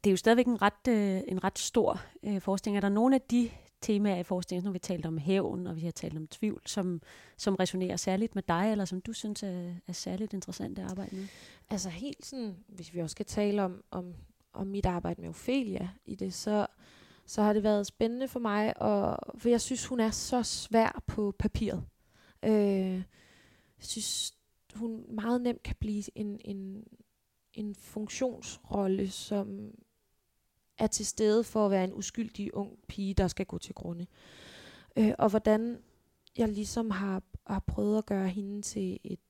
[0.04, 2.76] det er jo stadigvæk en ret, øh, en ret stor øh, forestilling.
[2.76, 5.80] Er der nogle af de temaer i forestillingen, når vi talt om hævn, og vi
[5.80, 7.02] har talt om tvivl, som,
[7.36, 11.16] som resonerer særligt med dig, eller som du synes er, er særligt interessant at arbejde
[11.16, 11.26] med?
[11.70, 14.14] Altså helt sådan, hvis vi også skal tale om, om
[14.58, 16.66] om mit arbejde med Ophelia i det, så,
[17.28, 21.02] så har det været spændende for mig, og, for jeg synes, hun er så svær
[21.06, 21.84] på papiret.
[22.42, 22.94] Øh,
[23.78, 24.34] jeg synes,
[24.74, 26.84] hun meget nemt kan blive en, en,
[27.54, 29.70] en funktionsrolle, som
[30.78, 34.06] er til stede for at være en uskyldig ung pige, der skal gå til grunde.
[34.96, 35.78] Øh, og hvordan
[36.38, 39.20] jeg ligesom har, har prøvet at gøre hende til et,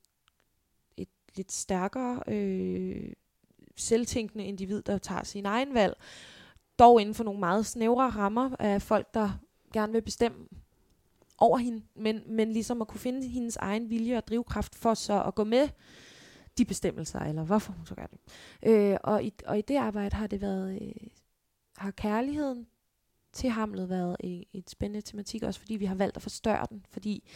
[0.97, 3.13] et lidt stærkere øh,
[3.77, 5.95] selvtænkende individ, der tager sin egen valg,
[6.79, 9.31] dog inden for nogle meget snævre rammer af folk, der
[9.73, 10.49] gerne vil bestemme
[11.39, 15.23] over hende, men, men ligesom at kunne finde hendes egen vilje og drivkraft for så
[15.23, 15.69] at gå med
[16.59, 18.19] de bestemmelser, eller hvorfor hun så gør det.
[18.63, 21.09] Øh, og, i, og i det arbejde har det været, øh,
[21.77, 22.67] har kærligheden
[23.33, 26.87] til Hamlet været et, et spændende tematik, også fordi vi har valgt at forstørre den,
[26.91, 27.29] fordi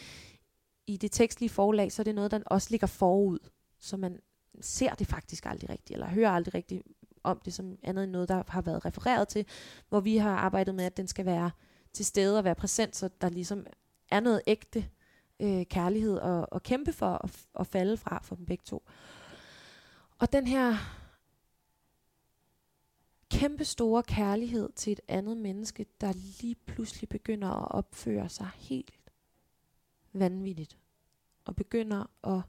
[0.87, 3.39] i det tekstlige forlag, så er det noget, der også ligger forud,
[3.79, 4.19] så man
[4.61, 6.83] ser det faktisk aldrig rigtigt, eller hører aldrig rigtigt
[7.23, 9.45] om det som andet end noget, der har været refereret til,
[9.89, 11.51] hvor vi har arbejdet med, at den skal være
[11.93, 13.65] til stede og være præsent, så der ligesom
[14.09, 14.89] er noget ægte
[15.39, 18.83] øh, kærlighed at, at kæmpe for og, at falde fra for dem begge to.
[20.19, 20.75] Og den her
[23.31, 28.99] kæmpe store kærlighed til et andet menneske, der lige pludselig begynder at opføre sig helt
[30.13, 30.77] vanvittigt,
[31.45, 32.41] og begynder at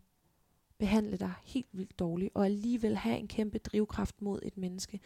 [0.78, 5.00] behandle dig helt vildt dårligt, og alligevel have en kæmpe drivkraft mod et menneske,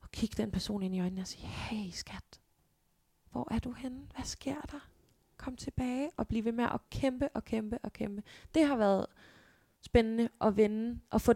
[0.00, 2.40] og kigge den person ind i øjnene og sige, hey skat,
[3.30, 4.08] hvor er du henne?
[4.14, 4.88] Hvad sker der?
[5.36, 8.22] Kom tilbage og blive ved med at kæmpe og kæmpe og kæmpe.
[8.54, 9.06] Det har været
[9.80, 11.32] spændende at vende og få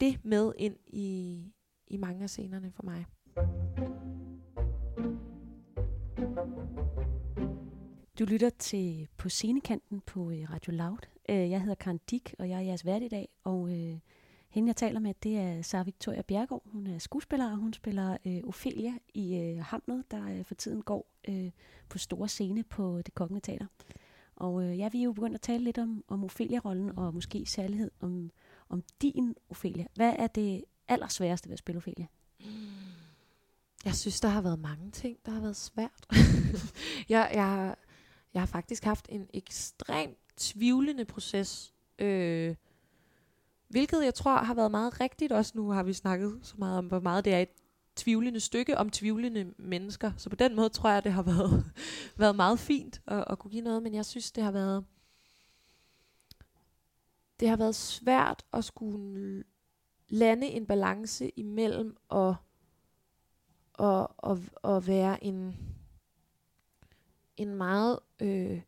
[0.00, 1.42] det med ind i,
[1.86, 3.06] i mange af scenerne for mig.
[8.18, 11.17] Du lytter til På Scenekanten på øh, Radio Loud.
[11.28, 13.28] Øh, jeg hedder Karen Dick, og jeg er jeres vært i dag.
[13.44, 13.98] Og øh,
[14.48, 16.62] hende, jeg taler med, det er Sara Victoria Bjergård.
[16.66, 20.82] Hun er skuespiller, og hun spiller øh, Ophelia i øh, Hamlet, der øh, for tiden
[20.82, 21.50] går øh,
[21.88, 23.66] på store scene på Det Kongelige Teater.
[24.36, 27.46] Og øh, ja, vi er jo begyndt at tale lidt om, om Ophelia-rollen, og måske
[27.46, 28.30] særlighed om,
[28.68, 29.86] om din Ophelia.
[29.94, 32.06] Hvad er det allersværeste ved at spille Ophelia?
[33.84, 36.06] Jeg synes, der har været mange ting, der har været svært.
[37.08, 37.74] jeg, jeg,
[38.34, 42.54] jeg har faktisk haft en ekstremt tvivlende proces øh,
[43.68, 45.52] Hvilket jeg tror har været meget rigtigt også.
[45.54, 47.48] Nu har vi snakket så meget om, hvor meget det er et
[47.96, 50.12] tvivlende stykke om tvivlende mennesker.
[50.16, 51.72] Så på den måde tror jeg, det har været,
[52.16, 53.82] været meget fint at, at kunne give noget.
[53.82, 54.84] Men jeg synes, det har været
[57.40, 59.44] det har været svært at skulle
[60.08, 62.34] lande en balance imellem at,
[63.78, 65.56] at, at, at være en,
[67.36, 68.60] en meget øh,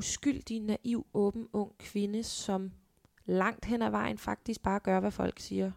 [0.00, 2.72] uskyldig, naiv, åben, ung kvinde, som
[3.24, 5.72] langt hen ad vejen faktisk bare gør, hvad folk siger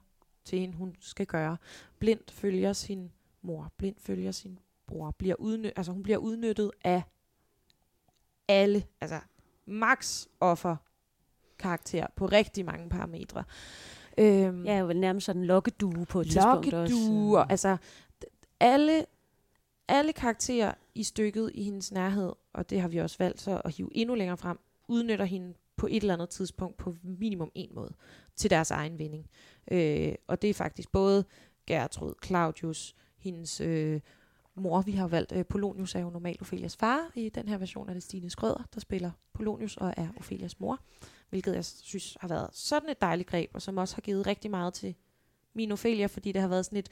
[0.46, 1.58] til hende, hun skal gøre.
[2.00, 7.04] Blindt følger sin mor, blindt følger sin bror, bliver udny- altså hun bliver udnyttet af
[8.48, 9.20] alle, altså
[9.66, 10.76] max offer
[11.60, 13.44] karakter på rigtig mange parametre.
[14.18, 16.96] Øhm, ja, jo nærmest sådan en lokkedue på et tidspunkt også.
[16.96, 17.78] Lokkedue, altså
[18.60, 19.06] alle,
[19.88, 23.76] alle karakterer i stykket i hendes nærhed, og det har vi også valgt så at
[23.76, 27.94] hive endnu længere frem, udnytter hende på et eller andet tidspunkt på minimum en måde
[28.36, 29.30] til deres egen vinding.
[29.72, 31.26] Øh, og det er faktisk både
[31.68, 34.02] Gertrud, Claudius, hendes øh,
[34.56, 35.32] mor, vi har valgt.
[35.32, 37.12] Øh, Polonius er jo normalt Ophelias far.
[37.16, 40.80] I den her version er det Stine Skrøder, der spiller Polonius og er Ophelias mor.
[41.30, 44.52] Hvilket jeg synes har været sådan et dejligt greb, og som også har givet rigtig
[44.52, 44.96] meget til
[45.54, 46.90] min Ophelia, fordi det har været sådan et,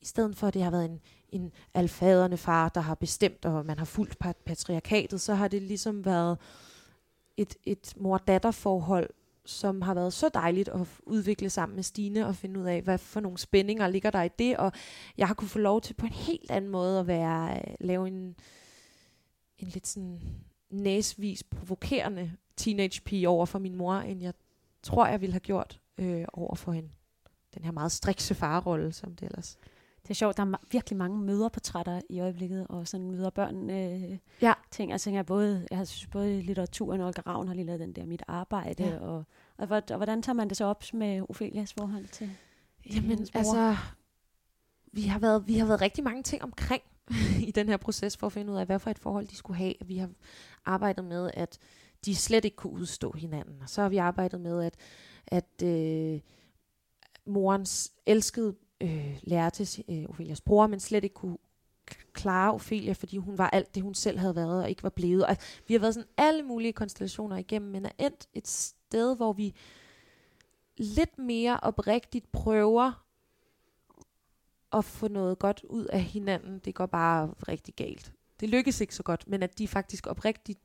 [0.00, 3.66] i stedet for at det har været en, en alfaderne far, der har bestemt, og
[3.66, 6.38] man har fulgt patriarkatet, så har det ligesom været
[7.36, 9.10] et, et mor-datter-forhold,
[9.44, 12.98] som har været så dejligt at udvikle sammen med Stine og finde ud af, hvad
[12.98, 14.72] for nogle spændinger ligger der i det, og
[15.18, 18.08] jeg har kunne få lov til på en helt anden måde at være, øh, lave
[18.08, 18.36] en,
[19.58, 20.20] en lidt sådan
[20.70, 24.34] næsvis provokerende teenage pige over for min mor, end jeg
[24.82, 26.90] tror, jeg ville have gjort øh, over for hende.
[27.54, 29.58] Den her meget strikse farrolle, som det ellers
[30.02, 34.18] det er sjovt, der er virkelig mange møderportrætter i øjeblikket, og sådan møder børn øh,
[34.42, 34.52] ja.
[34.70, 34.90] ting.
[34.90, 38.06] Jeg tænker både, jeg synes både litteraturen og Olga Ravn har lige lavet den der
[38.06, 38.98] mit arbejde, ja.
[38.98, 39.24] og,
[39.56, 42.30] og, og, og, hvordan tager man det så op med Ophelias forhold til,
[42.90, 43.76] til Jamen, altså,
[44.92, 46.82] vi har, været, vi har været rigtig mange ting omkring
[47.48, 49.58] i den her proces, for at finde ud af, hvad for et forhold de skulle
[49.58, 49.74] have.
[49.84, 50.10] Vi har
[50.64, 51.58] arbejdet med, at
[52.04, 53.62] de slet ikke kunne udstå hinanden.
[53.62, 54.74] Og så har vi arbejdet med, at,
[55.26, 56.20] at øh,
[57.26, 61.38] morens elskede øh, lærte øh, Ophelias bror, men slet ikke kunne
[62.12, 65.26] klare Ophelia, fordi hun var alt det, hun selv havde været og ikke var blevet.
[65.26, 65.36] Og
[65.68, 69.54] vi har været sådan alle mulige konstellationer igennem, men er endt et sted, hvor vi
[70.76, 73.06] lidt mere oprigtigt prøver
[74.72, 76.58] at få noget godt ud af hinanden.
[76.58, 78.12] Det går bare rigtig galt.
[78.40, 80.58] Det lykkes ikke så godt, men at de faktisk oprigtigt,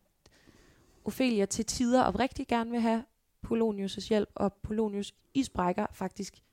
[1.05, 3.03] Ophelia til tider oprigtigt gerne vil have
[3.47, 6.44] Polonius' hjælp, og Polonius i sprækker faktisk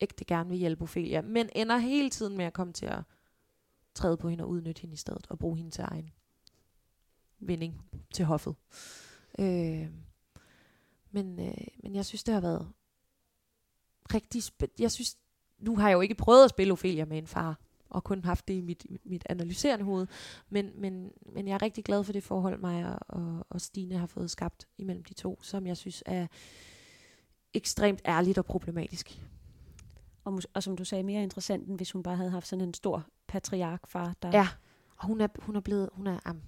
[0.00, 3.02] ægte gerne vil hjælpe Ophelia, men ender hele tiden med at komme til at
[3.94, 6.12] træde på hende og udnytte hende i stedet, og bruge hende til egen
[7.38, 7.82] vinding
[8.12, 8.54] til hoffet.
[9.38, 9.88] Øh,
[11.10, 12.68] men, øh, men jeg synes, det har været
[14.14, 14.82] rigtig spændende.
[14.82, 15.16] Jeg synes,
[15.58, 18.48] nu har jeg jo ikke prøvet at spille Ophelia med en far, og kun haft
[18.48, 20.06] det i mit, mit analyserende hoved,
[20.48, 24.06] men, men, men jeg er rigtig glad for det forhold, mig og, og Stine har
[24.06, 26.26] fået skabt imellem de to, som jeg synes er
[27.54, 29.20] ekstremt ærligt og problematisk
[30.34, 32.74] og, og som du sagde, mere interessant, end hvis hun bare havde haft sådan en
[32.74, 34.14] stor patriarkfar.
[34.22, 34.30] Der...
[34.32, 34.48] Ja,
[34.96, 36.40] og hun er, hun er blevet, hun er, um,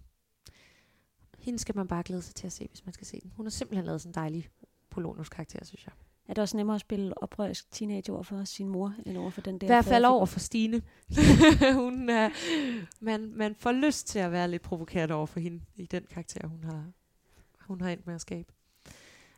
[1.38, 3.32] hende skal man bare glæde sig til at se, hvis man skal se den.
[3.36, 4.48] Hun har simpelthen lavet sådan en dejlig
[4.90, 5.92] Polonus karakter, synes jeg.
[6.28, 9.40] Er det også nemmere at spille oprørsk teenage over for sin mor, end over for
[9.40, 9.66] den der?
[9.66, 10.82] I hvert fald over for Stine.
[11.74, 12.30] hun er,
[13.00, 16.48] man, man får lyst til at være lidt provokeret over for hende i den karakter,
[16.48, 16.84] hun har,
[17.60, 18.52] hun har endt med at skabe.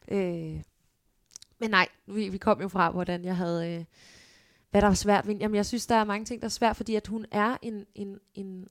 [0.08, 0.62] Øh,
[1.58, 3.76] men nej, vi, vi kom jo fra, hvordan jeg havde...
[3.78, 3.84] Øh,
[4.72, 6.76] hvad der er svært ved Jamen, jeg synes, der er mange ting, der er svært,
[6.76, 8.68] fordi at hun er en, en, en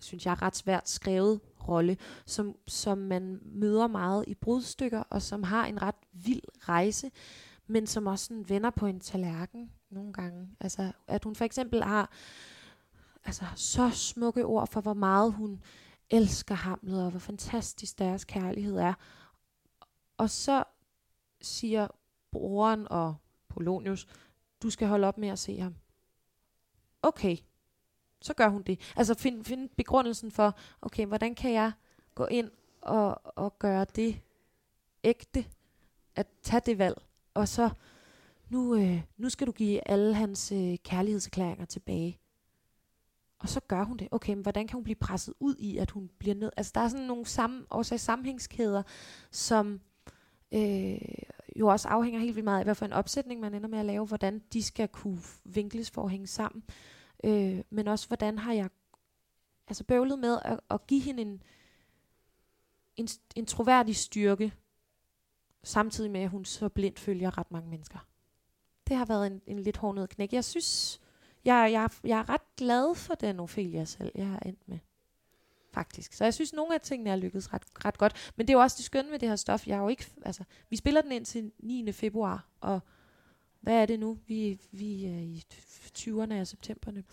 [0.00, 5.42] synes jeg, ret svært skrevet rolle, som, som man møder meget i brudstykker, og som
[5.42, 7.10] har en ret vild rejse,
[7.66, 10.48] men som også sådan vender på en tallerken nogle gange.
[10.60, 12.10] Altså, at hun for eksempel har
[13.24, 15.62] altså, så smukke ord for, hvor meget hun
[16.10, 18.94] elsker Hamlet, og hvor fantastisk deres kærlighed er.
[20.16, 20.64] Og så
[21.40, 21.88] siger
[22.30, 23.14] broren og
[23.48, 24.06] Polonius,
[24.62, 25.74] du skal holde op med at se ham.
[27.02, 27.36] Okay,
[28.20, 28.92] så gør hun det.
[28.96, 31.72] Altså find, find begrundelsen for, okay, hvordan kan jeg
[32.14, 34.20] gå ind og, og gøre det
[35.04, 35.46] ægte,
[36.16, 37.02] at tage det valg,
[37.34, 37.70] og så
[38.48, 42.18] nu, øh, nu skal du give alle hans øh, kærlighedserklæringer tilbage.
[43.38, 44.08] Og så gør hun det.
[44.10, 46.54] Okay, men hvordan kan hun blive presset ud i, at hun bliver nødt?
[46.56, 48.82] Altså, der er sådan nogle sammen, også sammenhængskæder,
[49.30, 49.80] som
[50.52, 50.98] øh,
[51.56, 53.86] jo også afhænger helt vildt meget af, hvad for en opsætning man ender med at
[53.86, 56.64] lave, hvordan de skal kunne vinkles for at hænge sammen.
[57.24, 58.70] Øh, men også, hvordan har jeg
[59.68, 61.42] altså bøvlet med at, at give hende en,
[62.96, 64.52] en, en troværdig styrke,
[65.62, 67.98] samtidig med, at hun så blindt følger ret mange mennesker.
[68.88, 70.32] Det har været en, en lidt hårdnød knæk.
[70.32, 71.00] Jeg synes,
[71.44, 74.78] jeg, jeg, jeg er ret glad for den Ophelia selv, jeg har endt med.
[75.72, 76.12] Faktisk.
[76.12, 78.32] Så jeg synes, nogle af tingene er lykkedes ret, ret godt.
[78.36, 79.66] Men det er jo også det skønne ved det her stof.
[79.66, 81.92] Jeg har jo ikke, altså, vi spiller den ind til 9.
[81.92, 82.80] februar, og
[83.60, 84.18] hvad er det nu?
[84.26, 85.44] Vi, vi er i
[85.98, 87.04] 20'erne af septemberne.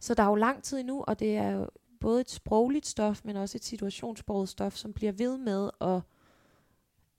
[0.00, 3.20] Så der er jo lang tid endnu, og det er jo både et sprogligt stof,
[3.24, 6.00] men også et situationsbruget stof, som bliver ved med at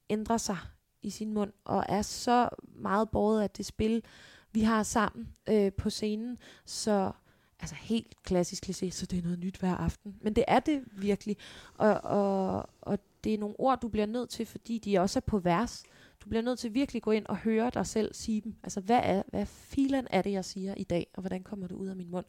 [0.09, 0.57] ændre sig
[1.01, 4.03] i sin mund, og er så meget båret af det spil,
[4.51, 6.37] vi har sammen øh, på scenen.
[6.65, 7.11] Så
[7.59, 10.17] altså helt klassisk kliché, så det er noget nyt hver aften.
[10.21, 11.37] Men det er det virkelig.
[11.77, 15.21] Og, og, og det er nogle ord, du bliver nødt til, fordi de også er
[15.27, 15.83] på vers.
[16.23, 18.55] Du bliver nødt til virkelig at gå ind og høre dig selv sige dem.
[18.63, 21.75] Altså, hvad er, hvad filen er det, jeg siger i dag, og hvordan kommer det
[21.75, 22.25] ud af min mund?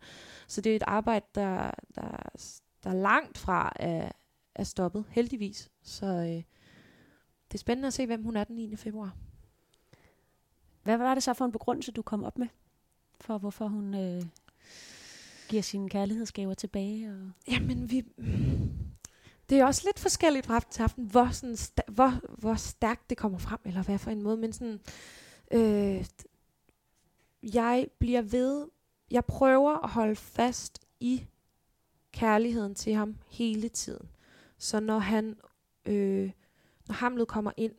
[0.47, 2.29] Så det er et arbejde, der, der,
[2.85, 4.13] der langt fra er,
[4.55, 5.71] er stoppet, heldigvis.
[5.83, 6.43] Så øh,
[7.49, 8.77] det er spændende at se, hvem hun er den 9.
[8.77, 9.17] februar.
[10.83, 12.49] Hvad var det så for en begrundelse, du kom op med,
[13.21, 14.23] for hvorfor hun øh,
[15.49, 17.11] giver sine kærlighedsgaver tilbage?
[17.11, 18.05] Og Jamen, vi...
[19.49, 23.11] Det er også lidt forskelligt fra aften til aften, hvor, sådan sta- hvor, hvor stærkt
[23.11, 24.81] det kommer frem, eller hvad for en måde, men sådan...
[25.53, 26.07] Øh,
[27.43, 28.69] jeg bliver ved...
[29.11, 31.27] Jeg prøver at holde fast i
[32.13, 34.09] kærligheden til ham hele tiden.
[34.59, 35.37] Så når han...
[35.87, 36.31] Øh,
[36.89, 37.73] når Hamlet kommer ind,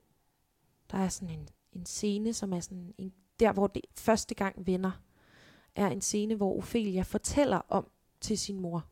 [0.91, 4.67] der er sådan en, en scene, som er sådan en, der, hvor det første gang
[4.67, 4.91] vender,
[5.79, 7.87] er en scene, hvor Ophelia fortæller om
[8.21, 8.85] til sin mor,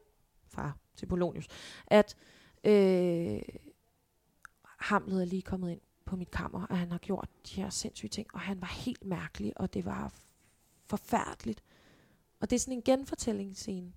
[0.48, 1.48] far, til Polonius,
[1.88, 2.16] at
[2.64, 3.40] øh,
[4.64, 8.10] Hamlet er lige kommet ind på mit kammer, og han har gjort de her sindssyge
[8.10, 10.14] ting, og han var helt mærkelig, og det var
[10.86, 11.64] forfærdeligt.
[12.40, 13.94] Og det er sådan en genfortællingsscene.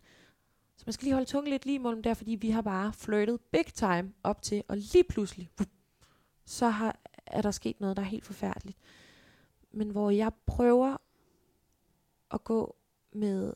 [0.76, 3.40] Så man skal lige holde tungen lidt lige imellem der, fordi vi har bare flirtet
[3.40, 5.50] big time op til, og lige pludselig,
[6.44, 8.78] så har, er der sket noget, der er helt forfærdeligt.
[9.72, 10.96] Men hvor jeg prøver
[12.30, 12.76] at gå
[13.12, 13.52] med,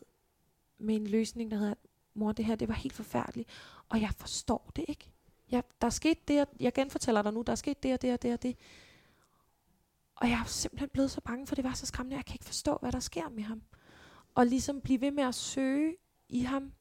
[0.79, 1.75] med en løsning, der hedder,
[2.15, 3.49] mor, det her, det var helt forfærdeligt,
[3.89, 5.11] og jeg forstår det ikke.
[5.51, 8.13] Jeg, der er sket det, jeg genfortæller dig nu, der er sket det og det
[8.13, 8.57] og det og det.
[10.15, 12.45] Og jeg er simpelthen blevet så bange, for det var så skræmmende, jeg kan ikke
[12.45, 13.63] forstå, hvad der sker med ham.
[14.35, 15.97] Og ligesom blive ved med at søge
[16.29, 16.73] i ham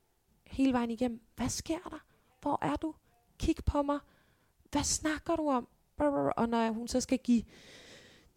[0.46, 1.22] hele vejen igennem.
[1.36, 2.06] Hvad sker der?
[2.42, 2.96] Hvor er du?
[3.40, 4.00] Kig på mig.
[4.72, 5.68] Hvad snakker du om?
[6.38, 7.44] Og når hun så skal give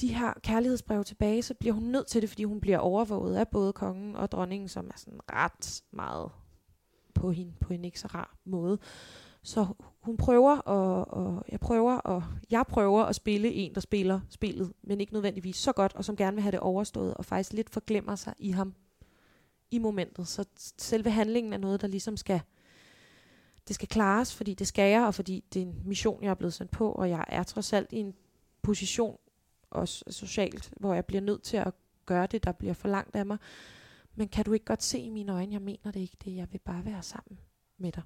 [0.01, 3.49] de her kærlighedsbreve tilbage, så bliver hun nødt til det, fordi hun bliver overvåget af
[3.49, 6.31] både kongen og dronningen, som er sådan ret meget
[7.15, 8.79] på hende på en ikke så rar måde.
[9.43, 9.67] Så
[10.01, 14.73] hun prøver, og, og jeg prøver, og jeg prøver at spille en, der spiller spillet,
[14.83, 17.71] men ikke nødvendigvis så godt, og som gerne vil have det overstået, og faktisk lidt
[17.71, 18.75] forglemmer sig i ham
[19.71, 20.29] i momentet.
[20.29, 20.45] Så
[20.79, 22.41] selve handlingen er noget, der ligesom skal,
[23.69, 26.35] det skal klares, fordi det skal jeg, og fordi det er en mission, jeg er
[26.35, 28.15] blevet sendt på, og jeg er trods alt i en
[28.63, 29.19] position,
[29.77, 31.75] også socialt, hvor jeg bliver nødt til at
[32.07, 33.39] gøre det, der bliver for langt af mig.
[34.15, 36.53] Men kan du ikke godt se i mine øjne, jeg mener det ikke, det jeg
[36.53, 37.39] vil bare være sammen
[37.79, 38.03] med dig.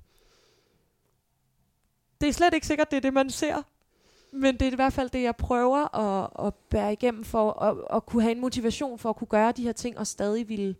[2.20, 3.62] Det er slet ikke sikkert, det er det, man ser.
[4.32, 7.96] Men det er i hvert fald det, jeg prøver at, at bære igennem for at,
[7.96, 10.76] at kunne have en motivation for at kunne gøre de her ting, og stadig ville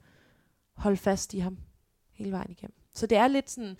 [0.72, 1.58] holde fast i ham
[2.12, 2.79] hele vejen igennem.
[2.94, 3.76] Så det er lidt sådan,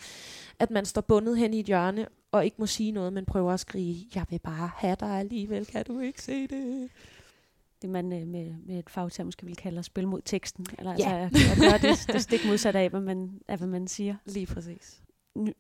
[0.59, 3.53] at man står bundet hen i et hjørne, og ikke må sige noget, men prøver
[3.53, 6.91] at skrige, jeg vil bare have dig alligevel, kan du ikke se det?
[7.83, 10.67] Det man øh, med, med et fagterm måske vil kalde at spille mod teksten.
[10.79, 11.19] Eller ja.
[11.19, 14.15] altså at, at gøre det, det stik modsatte af, hvad man, af, hvad man siger.
[14.27, 15.03] Lige præcis.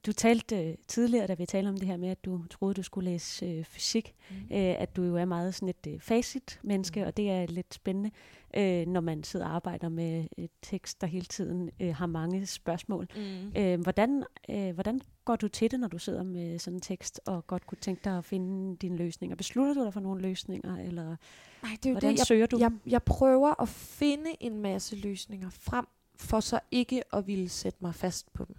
[0.06, 2.82] Du talte øh, tidligere, da vi talte om det her med, at du troede, du
[2.82, 4.36] skulle læse øh, fysik, mm.
[4.36, 7.06] øh, at du jo er meget sådan et øh, facit-menneske, mm.
[7.06, 8.10] og det er lidt spændende,
[8.56, 12.46] øh, når man sidder og arbejder med et tekst, der hele tiden øh, har mange
[12.46, 13.08] spørgsmål.
[13.16, 13.60] Mm.
[13.60, 17.20] Øh, hvordan, øh, hvordan går du til det, når du sidder med sådan en tekst,
[17.26, 19.36] og godt kunne tænke dig at finde dine løsninger?
[19.36, 21.16] Beslutter du dig for nogle løsninger, eller
[21.62, 22.18] Nej, det er jo hvordan det.
[22.18, 22.58] Jeg, søger du?
[22.58, 25.86] Jeg, jeg prøver at finde en masse løsninger frem,
[26.16, 28.56] for så ikke at ville sætte mig fast på dem.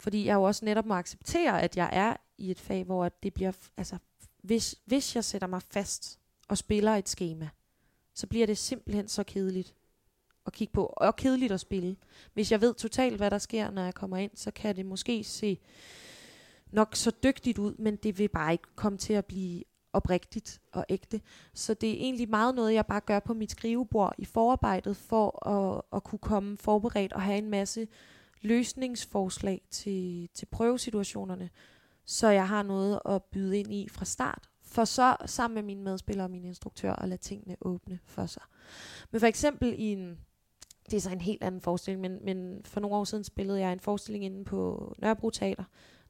[0.00, 3.34] Fordi jeg jo også netop må acceptere, at jeg er i et fag, hvor det
[3.34, 3.98] bliver, altså,
[4.42, 7.48] hvis, hvis jeg sætter mig fast og spiller et schema,
[8.14, 9.74] så bliver det simpelthen så kedeligt
[10.46, 11.96] at kigge på, og kedeligt at spille.
[12.34, 15.24] Hvis jeg ved totalt, hvad der sker, når jeg kommer ind, så kan det måske
[15.24, 15.58] se
[16.72, 20.86] nok så dygtigt ud, men det vil bare ikke komme til at blive oprigtigt og
[20.88, 21.20] ægte.
[21.54, 25.48] Så det er egentlig meget noget, jeg bare gør på mit skrivebord i forarbejdet, for
[25.48, 27.88] at, at kunne komme forberedt og have en masse
[28.42, 31.50] løsningsforslag til, til prøvesituationerne,
[32.04, 34.48] så jeg har noget at byde ind i fra start.
[34.62, 38.42] For så sammen med mine medspillere og min instruktør at lade tingene åbne for sig.
[39.10, 40.18] Men for eksempel i en,
[40.90, 43.72] det er så en helt anden forestilling, men, men for nogle år siden spillede jeg
[43.72, 45.64] en forestilling inde på Nørrebro Teater,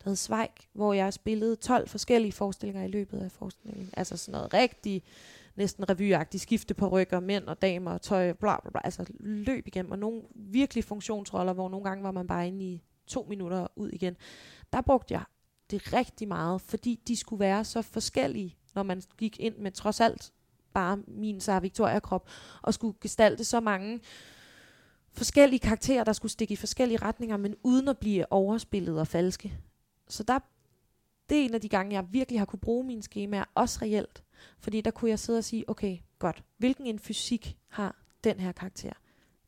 [0.05, 3.91] der hed Svejk, hvor jeg spillede 12 forskellige forestillinger i løbet af forestillingen.
[3.93, 5.05] Altså sådan noget rigtig,
[5.61, 9.67] næsten revyagtigt, skifte på rykker, mænd og damer og tøj, bla bla bla, altså løb
[9.67, 13.67] igennem, og nogle virkelig funktionsroller, hvor nogle gange var man bare inde i to minutter
[13.77, 14.17] ud igen.
[14.73, 15.23] Der brugte jeg
[15.71, 20.01] det rigtig meget, fordi de skulle være så forskellige, når man gik ind med trods
[20.01, 20.33] alt
[20.73, 22.29] bare min Sara Victoria-krop,
[22.63, 24.01] og skulle gestalte så mange
[25.13, 29.59] forskellige karakterer, der skulle stikke i forskellige retninger, men uden at blive overspillet og falske.
[30.09, 30.39] Så der,
[31.29, 34.25] det er en af de gange, jeg virkelig har kunne bruge mine skemaer, også reelt.
[34.59, 38.53] Fordi der kunne jeg sidde og sige, okay, godt, hvilken en fysik har den her
[38.53, 38.93] karakter?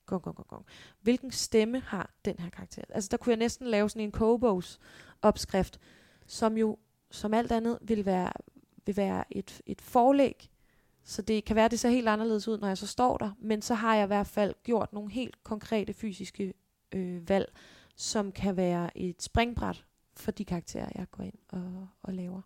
[0.06, 0.66] Gong, gong, gong, gong.
[1.00, 2.82] Hvilken stemme har den her karakter?
[2.88, 4.78] Altså der kunne jeg næsten lave sådan en kobogs
[5.22, 5.80] opskrift,
[6.26, 6.78] som jo
[7.10, 8.32] som alt andet vil være,
[8.86, 10.50] vil være et, et forlæg.
[11.04, 13.30] Så det kan være, det ser helt anderledes ud, når jeg så står der.
[13.38, 16.54] Men så har jeg i hvert fald gjort nogle helt konkrete fysiske
[16.92, 17.52] øh, valg,
[17.96, 19.84] som kan være et springbræt
[20.16, 22.42] for de karakterer, jeg går ind og, og laver.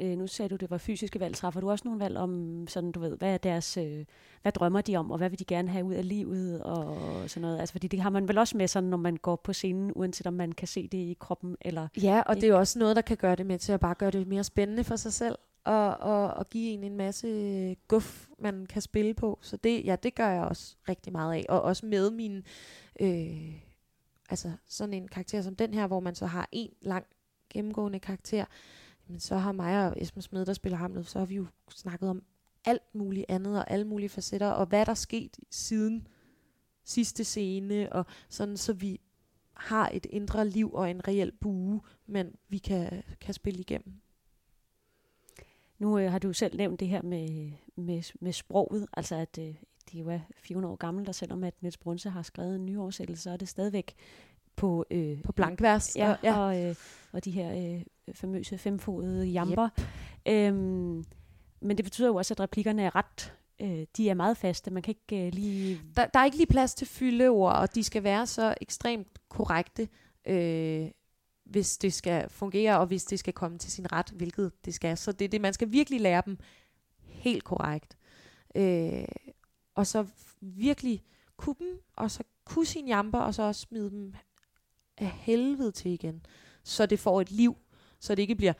[0.00, 1.34] Øh, nu sagde du, det var fysiske valg.
[1.34, 4.04] Træffer du også nogle valg om, sådan, du ved, hvad er deres, øh,
[4.42, 6.96] hvad drømmer de om, og hvad vil de gerne have ud af livet, og
[7.30, 7.60] sådan noget?
[7.60, 10.26] Altså, fordi det har man vel også med sådan, når man går på scenen, uanset
[10.26, 11.88] om man kan se det i kroppen, eller...
[12.02, 12.40] Ja, og ikke?
[12.40, 14.26] det er jo også noget, der kan gøre det med til at bare gøre det
[14.26, 18.82] mere spændende for sig selv, og, og, og give en en masse guf, man kan
[18.82, 19.38] spille på.
[19.42, 22.42] Så det, ja, det gør jeg også rigtig meget af, og også med min...
[23.00, 23.52] Øh,
[24.30, 27.06] altså sådan en karakter som den her, hvor man så har en lang
[27.50, 28.44] gennemgående karakter,
[29.06, 32.08] men så har mig og Esben Smed, der spiller Hamlet, så har vi jo snakket
[32.08, 32.22] om
[32.64, 36.08] alt muligt andet, og alle mulige facetter, og hvad der er sket siden
[36.84, 39.00] sidste scene, og sådan, så vi
[39.54, 44.00] har et indre liv og en reel bue, men vi kan, kan spille igennem.
[45.78, 49.54] Nu øh, har du selv nævnt det her med, med, med sproget, altså at øh,
[49.92, 53.22] de jo er 400 år gamle, og selvom at Niels Brunse har skrevet en nyoversættelse,
[53.22, 53.94] så er det stadigvæk
[54.56, 55.96] på, øh, på blankvers.
[55.96, 56.38] Ja, ja.
[56.38, 56.74] Og, øh,
[57.12, 57.82] og de her øh,
[58.12, 59.68] famøse femfodede jamper.
[60.28, 60.34] Yep.
[60.34, 61.04] Øhm,
[61.60, 64.70] men det betyder jo også, at replikkerne er ret øh, de er meget faste.
[64.70, 65.80] Man kan ikke øh, lige...
[65.96, 69.88] Der, der er ikke lige plads til fyldeord, og de skal være så ekstremt korrekte,
[70.26, 70.90] øh,
[71.44, 74.96] hvis det skal fungere, og hvis det skal komme til sin ret, hvilket det skal.
[74.96, 76.38] Så det er det, man skal virkelig lære dem
[77.02, 77.96] helt korrekt.
[78.54, 79.04] Øh,
[79.74, 80.06] og så
[80.40, 81.02] virkelig
[81.36, 84.14] kunne dem, og så kunne sin jamper, og så også smide dem
[84.98, 86.26] af helvede til igen,
[86.62, 87.56] så det får et liv,
[88.06, 88.52] så det ikke bliver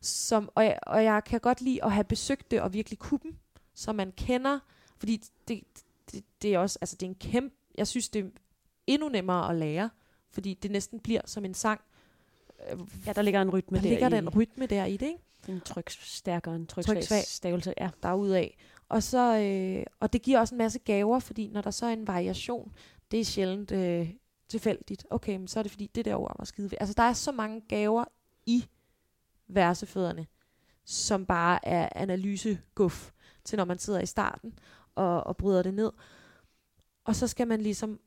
[0.00, 3.38] som, og, jeg, og jeg kan godt lide at have besøgt det og virkelig kuppen,
[3.74, 4.58] så man kender,
[4.98, 5.64] fordi det,
[6.12, 8.28] det, det er også, altså det er en kæmpe, jeg synes det er
[8.86, 9.90] endnu nemmere at lære,
[10.30, 11.80] fordi det næsten bliver som en sang.
[13.06, 14.10] Ja, der ligger en rytme der, der ligger i.
[14.10, 15.22] den rytme der i det, ikke?
[15.48, 17.90] En tryk stærkere, en tryk, tryk svag stavelse, ja.
[18.02, 18.56] Derudaf.
[18.88, 21.92] Og, så, øh, og det giver også en masse gaver, fordi når der så er
[21.92, 22.72] en variation,
[23.10, 24.10] det er sjældent øh,
[24.48, 25.06] tilfældigt.
[25.10, 27.32] Okay, men så er det fordi, det der ord var skide Altså, der er så
[27.32, 28.04] mange gaver
[28.46, 28.64] i
[29.48, 30.26] versefødderne,
[30.84, 33.10] som bare er analyseguff
[33.44, 34.58] til når man sidder i starten
[34.94, 35.92] og, og bryder det ned.
[37.04, 38.00] Og så skal man ligesom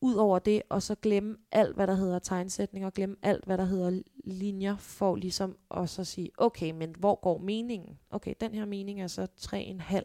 [0.00, 3.58] ud over det, og så glemme alt, hvad der hedder tegnsætning, og glemme alt, hvad
[3.58, 7.98] der hedder linjer, for ligesom at så sige, okay, men hvor går meningen?
[8.10, 10.00] Okay, den her mening er så 3,5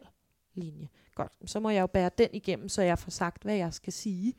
[0.54, 0.88] linje.
[1.14, 3.92] Godt, så må jeg jo bære den igennem, så jeg får sagt, hvad jeg skal
[3.92, 4.34] sige,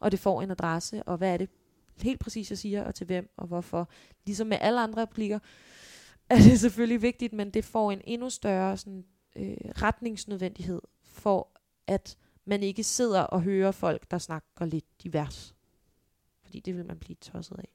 [0.00, 1.50] og det får en adresse, og hvad er det
[2.02, 3.88] helt præcis, jeg siger, og til hvem, og hvorfor.
[4.26, 5.38] Ligesom med alle andre replikker,
[6.30, 9.04] er det selvfølgelig vigtigt, men det får en endnu større sådan,
[9.36, 11.48] øh, retningsnødvendighed, for
[11.86, 15.54] at man ikke sidder og hører folk, der snakker lidt divers.
[16.42, 17.68] Fordi det vil man blive tosset af.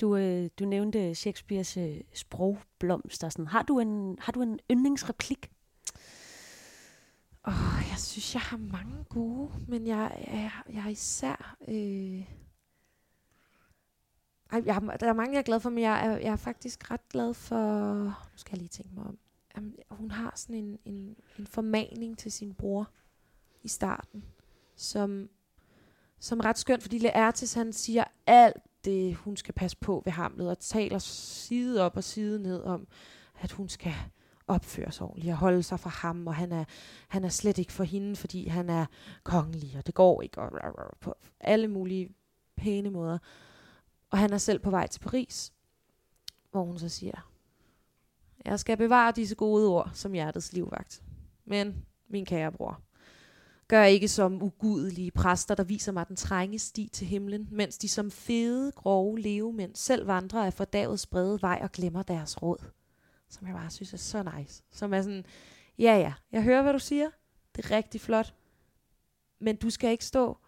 [0.00, 3.28] Du, øh, du nævnte Shakespeares øh, sprogblomster.
[3.28, 3.46] Sådan.
[3.46, 5.50] Har, du en, har du en yndlingsreplik?
[7.44, 11.56] Oh, jeg synes, jeg har mange gode, men jeg, jeg, jeg er især...
[11.68, 12.40] Øh
[14.52, 16.90] ej, jeg, der er mange, jeg er glad for, men jeg er, jeg er faktisk
[16.90, 18.04] ret glad for...
[18.04, 19.18] Nu skal jeg lige tænke mig om.
[19.56, 22.90] Jamen, hun har sådan en, en, en formaning til sin bror
[23.62, 24.24] i starten,
[24.76, 25.28] som,
[26.18, 30.12] som er ret skønt, fordi Laertes han siger alt det, hun skal passe på ved
[30.12, 32.86] Hamlet, og taler side op og side ned om,
[33.40, 33.94] at hun skal
[34.50, 36.64] opføre sig ordentligt og holde sig fra ham, og han er,
[37.08, 38.86] han er slet ikke for hende, fordi han er
[39.22, 42.08] kongelig, og det går ikke, og på alle mulige
[42.56, 43.18] pæne måder.
[44.10, 45.52] Og han er selv på vej til Paris,
[46.50, 47.30] hvor hun så siger,
[48.44, 51.02] jeg skal bevare disse gode ord som hjertets livvagt.
[51.44, 52.80] Men, min kære bror,
[53.68, 57.88] gør ikke som ugudelige præster, der viser mig den trænge sti til himlen, mens de
[57.88, 62.70] som fede, grove levemænd selv vandrer af fordavets brede vej og glemmer deres råd
[63.30, 64.62] som jeg bare synes er så nice.
[64.70, 65.24] Som er sådan,
[65.78, 67.10] ja ja, jeg hører, hvad du siger.
[67.56, 68.34] Det er rigtig flot.
[69.40, 70.38] Men du skal ikke stå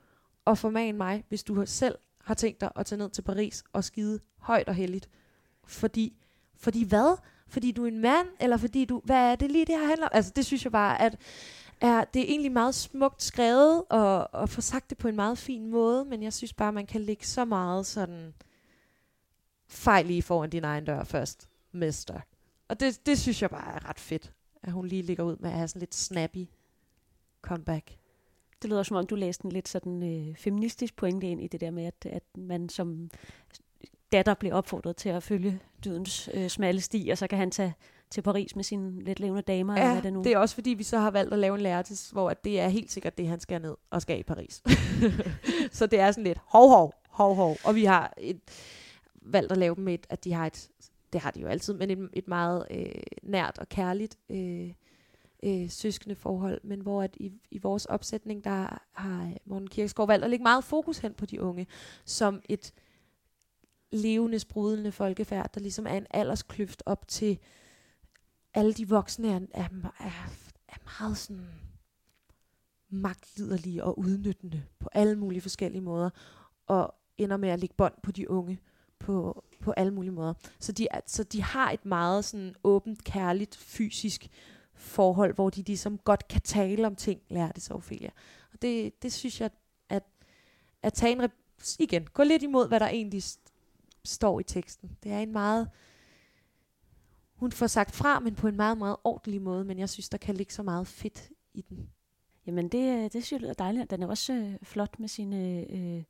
[0.45, 3.85] og formane mig, hvis du selv har tænkt dig at tage ned til Paris og
[3.85, 5.09] skide højt og heldigt.
[5.65, 6.17] Fordi,
[6.57, 7.17] fordi hvad?
[7.49, 9.03] Fordi du er en mand, eller fordi du...
[9.05, 10.13] Hvad er det lige, det her handler om?
[10.15, 11.17] Altså, det synes jeg bare, at
[11.81, 15.39] er, det er egentlig meget smukt skrevet, og, og få sagt det på en meget
[15.39, 18.35] fin måde, men jeg synes bare, man kan lægge så meget sådan
[19.69, 22.21] fejl lige foran din egen dør først, mester.
[22.69, 24.33] Og det, det synes jeg bare er ret fedt,
[24.63, 26.47] at hun lige ligger ud med at have sådan lidt snappy
[27.43, 27.99] comeback.
[28.63, 31.61] Det lyder som om, du læste en lidt sådan øh, feministisk pointe ind i det
[31.61, 33.11] der med, at, at man som
[34.13, 37.75] datter bliver opfordret til at følge dydens øh, smalle sti, og så kan han tage
[38.11, 39.75] til Paris med sine lidt levende damer.
[39.75, 40.23] Ja, eller hvad det, nu.
[40.23, 42.61] det er også fordi, vi så har valgt at lave en lærtis, hvor at det
[42.61, 44.63] er helt sikkert det, han skal ned og skal i Paris.
[45.79, 47.57] så det er sådan lidt hov, hov, hov, hov.
[47.65, 48.41] Og vi har et,
[49.23, 50.69] valgt at lave dem med, et, at de har et,
[51.13, 54.73] det har de jo altid, men et, et meget øh, nært og kærligt øh,
[55.43, 60.09] øh, søskende forhold, men hvor at i, i vores opsætning, der har øh, Morten Kirkegaard
[60.09, 61.67] valgt at lægge meget fokus hen på de unge,
[62.05, 62.73] som et
[63.93, 67.39] levende, sprudlende folkefærd, der ligesom er en alderskløft op til
[68.55, 69.69] alle de voksne er, er,
[70.01, 70.31] er,
[70.69, 71.47] er meget sådan
[72.89, 76.11] magtliderlige og udnyttende på alle mulige forskellige måder,
[76.67, 78.61] og ender med at lægge bånd på de unge
[79.03, 80.35] på, på alle mulige måder.
[80.59, 84.29] Så de, så de har et meget sådan åbent, kærligt, fysisk
[84.75, 88.11] forhold, hvor de ligesom godt kan tale om ting, lærer det så Ophelia.
[88.53, 89.51] Og det, det synes jeg,
[89.89, 90.03] at,
[90.83, 91.31] at tage en,
[91.79, 93.23] igen, gå lidt imod, hvad der egentlig
[94.05, 94.97] står i teksten.
[95.03, 95.69] Det er en meget,
[97.35, 100.19] hun får sagt fra, men på en meget, meget ordentlig måde, men jeg synes, der
[100.19, 101.91] kan ligge så meget fedt i den.
[102.47, 103.91] Jamen, det, øh, det synes jeg lyder dejligt.
[103.91, 106.03] Den er også øh, flot med sine øh,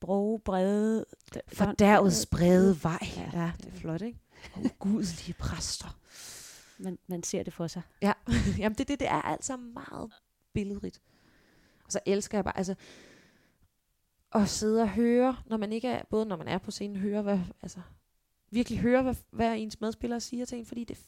[0.00, 1.04] broge, brede...
[1.52, 2.98] For derud brede vej.
[3.16, 4.18] Ja, ja, det er flot, ikke?
[4.54, 5.98] Og ugudelige præster.
[6.78, 7.82] Man, man ser det for sig.
[8.02, 8.12] Ja,
[8.58, 10.12] Jamen, det, det, det er altså meget
[10.52, 11.00] billedrigt.
[11.84, 12.74] Og så elsker jeg bare, altså,
[14.32, 17.22] at sidde og høre, når man ikke er, både når man er på scenen, høre,
[17.22, 17.80] hvad, altså,
[18.50, 20.98] virkelig høre, hvad, hvad ens medspillere siger til en, fordi det,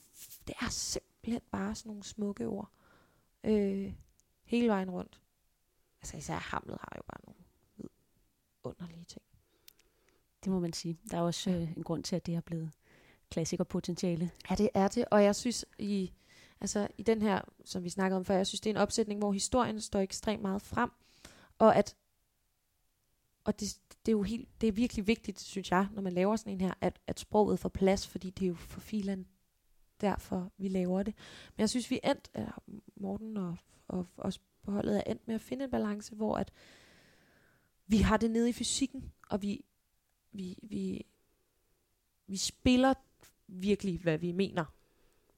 [0.47, 2.71] det er simpelthen bare sådan nogle smukke ord.
[3.45, 3.93] Øh,
[4.45, 5.21] hele vejen rundt.
[6.03, 7.40] Altså især Hamlet har jo bare nogle
[8.65, 9.23] underlige ting.
[10.45, 10.99] Det må man sige.
[11.11, 12.71] Der er også øh, en grund til, at det er blevet
[13.31, 14.31] klassikerpotentiale.
[14.51, 15.05] Ja, det er det.
[15.11, 16.13] Og jeg synes, i,
[16.61, 19.21] altså, i den her, som vi snakkede om før, jeg synes, det er en opsætning,
[19.21, 20.91] hvor historien står ekstremt meget frem.
[21.59, 21.97] Og at
[23.45, 26.37] og det, det er jo helt, det er virkelig vigtigt, synes jeg, når man laver
[26.37, 29.27] sådan en her, at, at sproget får plads, fordi det er jo for filen
[30.01, 31.15] derfor, vi laver det.
[31.57, 32.63] Men jeg synes, vi endt, eller
[32.97, 33.57] Morten og,
[33.89, 36.53] og os på holdet er endt med at finde en balance, hvor at
[37.91, 39.65] vi har det nede i fysikken, og vi,
[40.33, 41.07] vi, vi,
[42.27, 42.95] vi spiller
[43.47, 44.65] virkelig, hvad vi mener,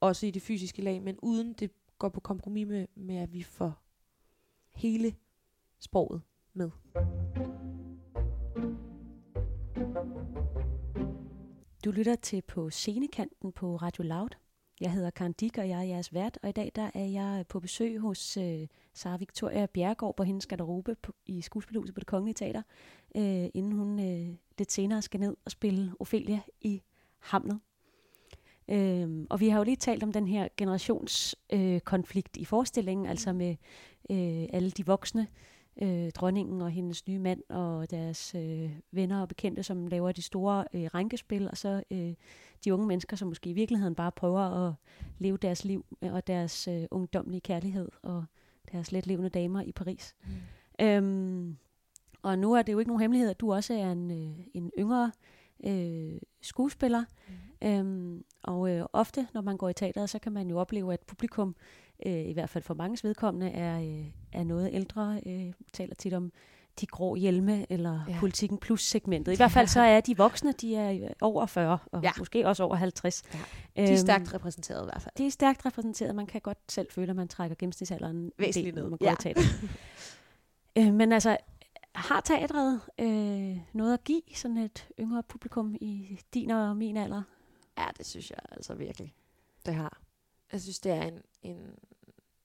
[0.01, 3.43] også i det fysiske lag, men uden det går på kompromis med, med at vi
[3.43, 3.83] får
[4.69, 5.15] hele
[5.79, 6.23] sproget
[6.53, 6.71] med.
[11.85, 14.42] Du lytter til på scenekanten på Radio Loud.
[14.83, 17.45] Jeg hedder Karen Dick, og jeg er jeres vært, og i dag der er jeg
[17.49, 22.07] på besøg hos øh, Sara Victoria Bjergård på hendes garderobe på, i skuespilhuset på det
[22.07, 22.63] Kongelige Teater,
[23.17, 26.83] øh, inden hun øh, lidt senere skal ned og spille Ophelia i
[27.19, 27.61] Hamlet.
[28.69, 33.33] Øh, og vi har jo lige talt om den her generationskonflikt øh, i forestillingen, altså
[33.33, 33.57] med
[34.11, 35.52] øh, alle de voksne, øh,
[36.15, 40.65] dronningen og hendes nye mand og deres øh, venner og bekendte, som laver de store
[40.75, 42.15] øh, rænkespil, og så øh,
[42.65, 44.75] de unge mennesker, som måske i virkeligheden bare prøver at
[45.19, 48.25] leve deres liv og deres øh, ungdomlige kærlighed og
[48.73, 50.15] deres let levende damer i Paris.
[50.25, 50.87] Mm.
[50.87, 51.57] Øhm,
[52.23, 54.71] og nu er det jo ikke nogen hemmelighed, at du også er en, øh, en
[54.79, 55.13] yngre
[55.67, 57.05] øh, skuespiller.
[57.29, 57.69] Mm.
[57.69, 61.01] Øhm, og øh, ofte, når man går i teateret, så kan man jo opleve, at
[61.01, 65.21] publikum øh, i hvert fald for mange vedkommende, er, øh, er noget ældre.
[65.27, 66.33] Øh, taler tit om
[66.81, 68.17] de grå hjelme, eller ja.
[68.19, 69.33] politikken plus segmentet.
[69.33, 72.11] I hvert fald så er de voksne, de er over 40, og ja.
[72.19, 73.23] måske også over 50.
[73.35, 73.39] Ja.
[73.39, 73.45] De
[73.77, 75.15] er øhm, stærkt repræsenteret i hvert fald.
[75.19, 76.15] De er stærkt repræsenteret.
[76.15, 78.89] Man kan godt selv føle, at man trækker gennemsnitsalderen væsentligt ned.
[78.89, 79.33] Man går ja.
[80.87, 81.37] øh, men altså,
[81.95, 87.23] har teatret øh, noget at give sådan et yngre publikum i din og min alder?
[87.79, 89.15] Ja, det synes jeg altså virkelig.
[89.67, 90.01] Det har.
[90.53, 91.79] Jeg synes, det er en, en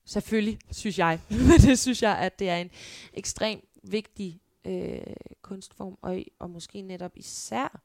[0.08, 1.20] Selvfølgelig, synes jeg.
[1.48, 2.70] Men det synes jeg, at det er en
[3.14, 5.00] ekstremt vigtig øh,
[5.42, 7.80] kunstform, og, og måske netop især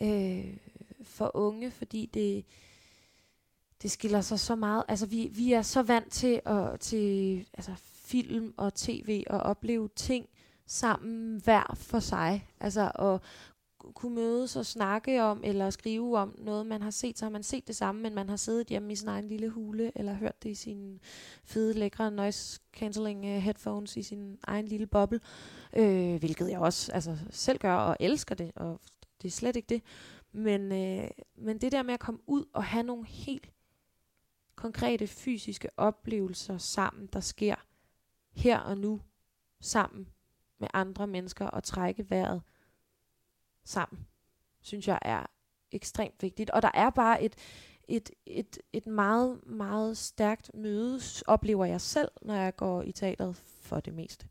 [0.00, 0.56] øh,
[1.02, 2.44] for unge, fordi det,
[3.82, 4.84] det skiller sig så meget.
[4.88, 7.72] Altså, vi, vi er så vant til, at, til altså,
[8.04, 10.28] film og tv og opleve ting
[10.66, 12.48] sammen hver for sig.
[12.60, 13.20] Altså, og
[13.94, 17.42] kunne mødes og snakke om, eller skrive om noget, man har set, så har man
[17.42, 20.42] set det samme, men man har siddet hjemme i sin egen lille hule, eller hørt
[20.42, 21.00] det i sin
[21.44, 25.20] fede, lækre noise cancelling uh, headphones i sin egen lille boble,
[25.76, 28.80] øh, hvilket jeg også altså, selv gør og elsker det, og
[29.22, 29.82] det er slet ikke det.
[30.32, 33.50] Men, øh, men det der med at komme ud og have nogle helt
[34.56, 37.54] konkrete fysiske oplevelser sammen, der sker
[38.32, 39.00] her og nu,
[39.60, 40.08] sammen
[40.58, 42.42] med andre mennesker, og trække vejret,
[43.64, 44.06] sammen,
[44.60, 45.26] synes jeg er
[45.72, 46.50] ekstremt vigtigt.
[46.50, 47.36] Og der er bare et,
[47.88, 53.36] et, et, et meget, meget stærkt møde, oplever jeg selv, når jeg går i teateret
[53.36, 54.28] for det meste.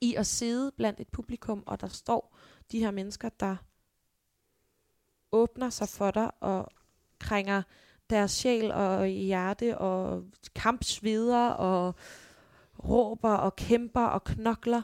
[0.00, 2.36] I at sidde blandt et publikum, og der står
[2.72, 3.56] de her mennesker, der
[5.32, 6.68] åbner sig for dig og
[7.18, 7.62] krænger
[8.10, 10.24] deres sjæl og hjerte og
[10.54, 11.94] kampsveder og
[12.84, 14.82] råber og kæmper og knokler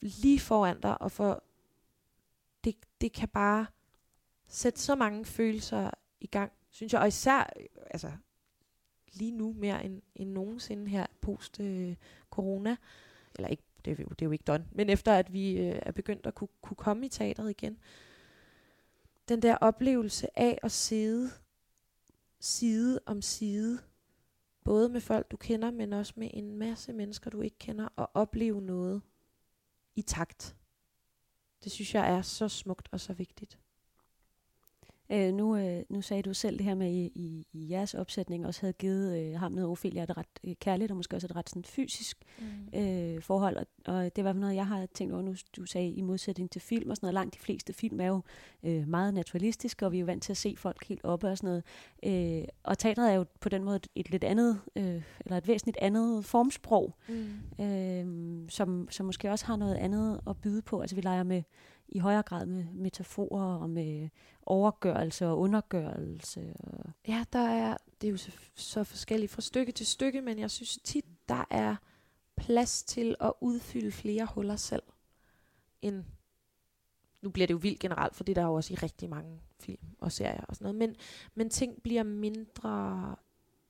[0.00, 1.42] lige foran dig og for
[2.68, 3.66] det, det kan bare
[4.46, 5.90] sætte så mange følelser
[6.20, 7.00] i gang, synes jeg.
[7.00, 7.50] Og især,
[7.90, 8.12] altså,
[9.12, 12.70] lige nu mere end, end nogensinde her post-corona.
[12.70, 12.76] Øh,
[13.36, 14.66] Eller ikke, det er, jo, det er jo ikke done.
[14.72, 17.78] Men efter at vi øh, er begyndt at kunne, kunne komme i teateret igen.
[19.28, 21.30] Den der oplevelse af at sidde
[22.40, 23.78] side om side,
[24.64, 28.10] både med folk, du kender, men også med en masse mennesker, du ikke kender, og
[28.14, 29.02] opleve noget
[29.96, 30.56] i takt.
[31.64, 33.58] Det synes jeg er så smukt og så vigtigt.
[35.12, 37.94] Øh, nu, øh, nu sagde du selv det her med, at I, i, i jeres
[37.94, 41.26] opsætning også havde givet øh, ham noget Ophelia et ret øh, kærligt, og måske også
[41.26, 42.78] et ret sådan, fysisk mm.
[42.80, 43.56] øh, forhold.
[43.56, 46.60] Og, og det var noget, jeg har tænkt over nu, du sagde i modsætning til
[46.60, 47.14] film og sådan noget.
[47.14, 48.22] Langt de fleste film er jo
[48.62, 51.38] øh, meget naturalistiske, og vi er jo vant til at se folk helt oppe og
[51.38, 51.64] sådan noget.
[52.42, 55.48] Øh, og teatret er jo på den måde et, et lidt andet, øh, eller et
[55.48, 57.64] væsentligt andet formsprog, mm.
[57.64, 60.80] øh, som, som måske også har noget andet at byde på.
[60.80, 61.42] Altså vi leger med
[61.88, 64.08] i højere grad med metaforer og med
[64.42, 66.54] overgørelse og undergørelse.
[66.60, 70.38] Og ja, der er, det er jo så, så forskelligt fra stykke til stykke, men
[70.38, 71.76] jeg synes tit, der er
[72.36, 74.82] plads til at udfylde flere huller selv,
[75.82, 76.04] end
[77.22, 79.40] nu bliver det jo vildt generelt, for det der er jo også i rigtig mange
[79.60, 80.96] film og serier og sådan noget, men,
[81.34, 83.16] men ting bliver mindre,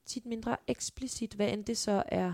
[0.05, 2.33] tit mindre eksplicit, hvad end det så er,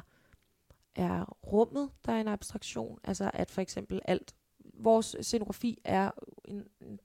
[0.95, 4.35] er rummet, der er en abstraktion, altså at for eksempel alt
[4.79, 6.11] vores scenografi er
[6.45, 7.01] en, en,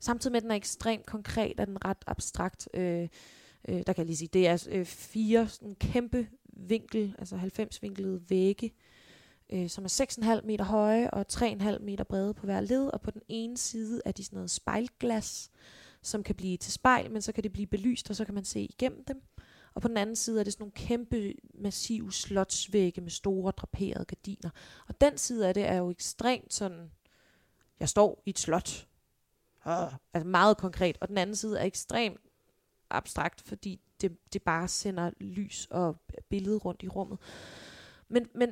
[0.00, 2.68] samtidig med at den er ekstremt konkret, er den ret abstrakt.
[2.74, 3.08] Øh,
[3.68, 7.82] øh, der kan jeg lige sige, det er øh, fire sådan kæmpe vinkel, altså 90
[7.82, 8.72] vinklede vægge,
[9.52, 13.10] øh, som er 6,5 meter høje og 3,5 meter brede på hver led, og på
[13.10, 15.50] den ene side er de sådan noget spejlglas,
[16.02, 18.44] som kan blive til spejl, men så kan det blive belyst, og så kan man
[18.44, 19.22] se igennem dem.
[19.74, 24.04] Og på den anden side er det sådan nogle kæmpe, massive slotsvægge med store draperede
[24.04, 24.50] gardiner.
[24.88, 26.90] Og den side af det er jo ekstremt sådan,
[27.80, 28.86] jeg står i et slot.
[29.66, 30.98] Uh, altså meget konkret.
[31.00, 32.20] Og den anden side er ekstremt
[32.90, 35.96] abstrakt, fordi det, det bare sender lys og
[36.28, 37.18] billede rundt i rummet.
[38.08, 38.50] Men, men,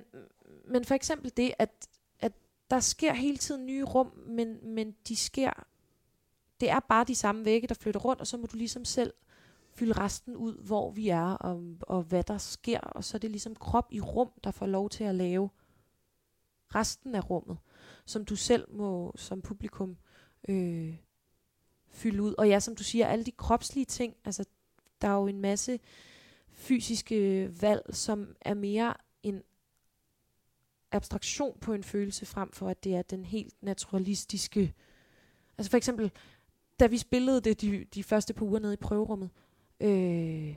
[0.68, 1.88] men for eksempel det, at,
[2.20, 2.32] at
[2.70, 5.66] der sker hele tiden nye rum, men, men de sker,
[6.60, 9.14] det er bare de samme vægge, der flytter rundt, og så må du ligesom selv
[9.78, 12.80] fylde resten ud, hvor vi er, og, og hvad der sker.
[12.80, 15.50] Og så er det ligesom krop i rum, der får lov til at lave
[16.74, 17.58] resten af rummet,
[18.04, 19.96] som du selv må som publikum
[20.48, 20.96] øh,
[21.88, 22.34] fylde ud.
[22.38, 24.44] Og ja, som du siger, alle de kropslige ting, altså
[25.02, 25.80] der er jo en masse
[26.48, 29.42] fysiske valg, som er mere en
[30.92, 34.74] abstraktion på en følelse, frem for at det er den helt naturalistiske.
[35.58, 36.12] Altså for eksempel,
[36.80, 39.30] da vi spillede det de, de første par uger nede i prøverummet,
[39.80, 40.56] Øh,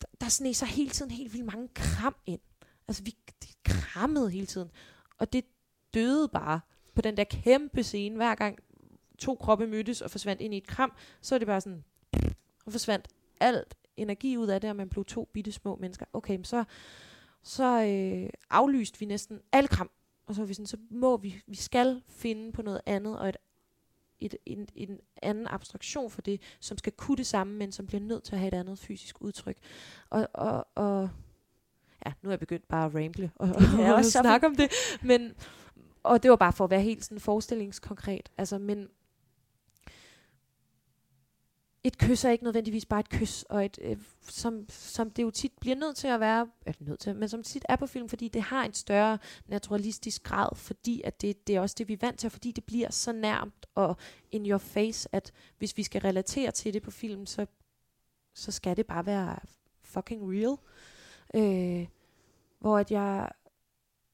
[0.00, 2.40] der, der sneg sig hele tiden helt vildt mange kram ind.
[2.88, 3.16] Altså, vi
[3.64, 4.70] krammede hele tiden.
[5.18, 5.44] Og det
[5.94, 6.60] døde bare
[6.94, 8.16] på den der kæmpe scene.
[8.16, 8.58] Hver gang
[9.18, 11.84] to kroppe mødtes og forsvandt ind i et kram, så er det bare sådan,
[12.66, 13.08] og forsvandt
[13.40, 16.06] alt energi ud af det, og man blev to bitte små mennesker.
[16.12, 16.64] Okay, så,
[17.42, 19.90] så øh, aflyste vi næsten alle kram.
[20.26, 23.28] Og så var vi sådan, så må vi, vi skal finde på noget andet, og
[23.28, 23.36] et
[24.20, 28.00] et, en, en anden abstraktion for det, som skal kunne det samme, men som bliver
[28.00, 29.56] nødt til at have et andet fysisk udtryk.
[30.10, 31.08] Og, og, og
[32.06, 34.70] ja, nu er jeg begyndt bare at ramble og, og, og også snakke om det,
[35.02, 35.32] men,
[36.02, 38.28] og det var bare for at være helt sådan forestillingskonkret.
[38.38, 38.88] Altså, men
[41.84, 45.30] et kys er ikke nødvendigvis bare et kys, og et, øh, som, som det jo
[45.30, 48.08] tit bliver nødt til at være, er nødt til, men som tit er på film,
[48.08, 51.92] fordi det har en større naturalistisk grad, fordi at det, det er også det, vi
[51.92, 53.96] er vant til, fordi det bliver så nærmt og
[54.30, 57.46] in your face, at hvis vi skal relatere til det på film, så,
[58.34, 59.38] så skal det bare være
[59.82, 60.56] fucking real.
[61.34, 61.86] Øh,
[62.58, 63.28] hvor at jeg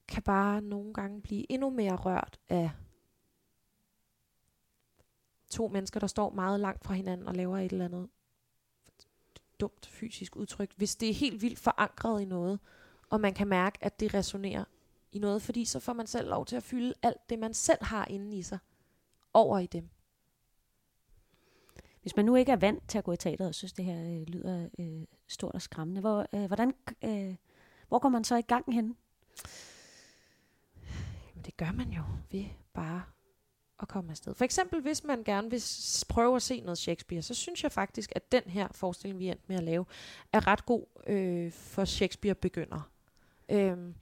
[0.07, 2.71] kan bare nogle gange blive endnu mere rørt af
[5.55, 8.09] to mennesker, der står meget langt fra hinanden og laver et eller andet
[9.59, 12.59] dumt fysisk udtryk, hvis det er helt vildt forankret i noget,
[13.09, 14.63] og man kan mærke, at det resonerer
[15.11, 17.83] i noget, fordi så får man selv lov til at fylde alt det, man selv
[17.83, 18.59] har inde i sig,
[19.33, 19.89] over i dem.
[22.01, 24.19] Hvis man nu ikke er vant til at gå i teateret og synes, det her
[24.19, 27.35] øh, lyder øh, stort og skræmmende, hvor, øh, hvordan, øh,
[27.87, 28.97] hvor går man så i gang hen?
[31.29, 32.01] Jamen, det gør man jo
[32.31, 33.03] ved bare
[33.81, 34.33] at komme afsted.
[34.33, 35.63] For eksempel, hvis man gerne vil
[36.09, 39.43] prøve at se noget Shakespeare, så synes jeg faktisk, at den her forestilling, vi endte
[39.47, 39.85] med at lave,
[40.33, 42.91] er ret god øh, for Shakespeare-begynder.
[43.49, 43.95] Øhm,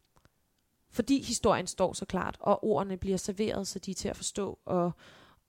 [0.90, 4.60] fordi historien står så klart, og ordene bliver serveret, så de er til at forstå,
[4.66, 4.92] og,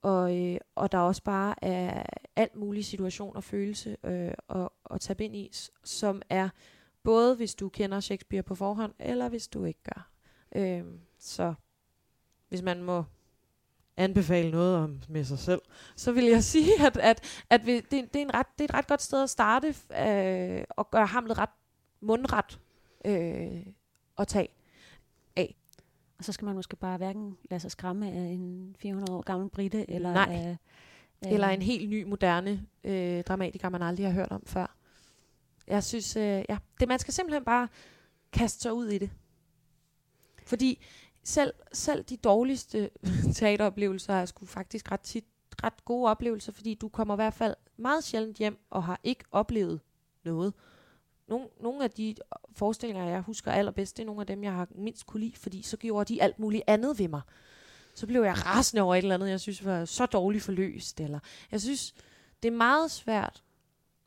[0.01, 2.03] og, øh, og der er også bare er
[2.35, 5.51] alt mulig situation og følelse øh, at, at tage ind i,
[5.83, 6.49] som er
[7.03, 10.11] både hvis du kender Shakespeare på forhånd, eller hvis du ikke gør.
[10.55, 10.83] Øh,
[11.19, 11.53] så
[12.49, 13.03] hvis man må
[13.97, 15.61] anbefale noget om med sig selv,
[15.95, 18.69] så vil jeg sige, at, at, at vi, det, det, er en ret, det er
[18.69, 21.49] et ret godt sted at starte øh, og gøre hamlet ret
[22.01, 22.59] mundret
[23.05, 23.65] øh,
[24.17, 24.47] at tage
[25.35, 25.55] af.
[26.17, 29.49] Og så skal man måske bare hverken lade sig skræmme af en 400 år gammel
[29.49, 30.27] brite, eller Nej.
[30.31, 30.57] af,
[31.21, 34.75] af, Eller en helt ny, moderne øh, dramatiker, man aldrig har hørt om før.
[35.67, 37.67] Jeg synes, øh, ja, det, man skal simpelthen bare
[38.31, 39.09] kaste sig ud i det.
[40.45, 40.83] Fordi
[41.23, 42.89] selv, selv de dårligste
[43.33, 45.25] teateroplevelser er sgu faktisk ret tit
[45.63, 49.23] ret gode oplevelser, fordi du kommer i hvert fald meget sjældent hjem og har ikke
[49.31, 49.79] oplevet
[50.23, 50.53] noget.
[51.27, 52.15] Nogle, nogle af de
[52.53, 55.61] forestillinger, jeg husker allerbedst, det er nogle af dem, jeg har mindst kunne lide, fordi
[55.61, 57.21] så gjorde de alt muligt andet ved mig.
[57.95, 60.99] Så blev jeg rasende over et eller andet, jeg synes var så dårligt forløst.
[61.01, 61.19] Eller
[61.51, 61.93] jeg synes,
[62.43, 63.43] det er meget svært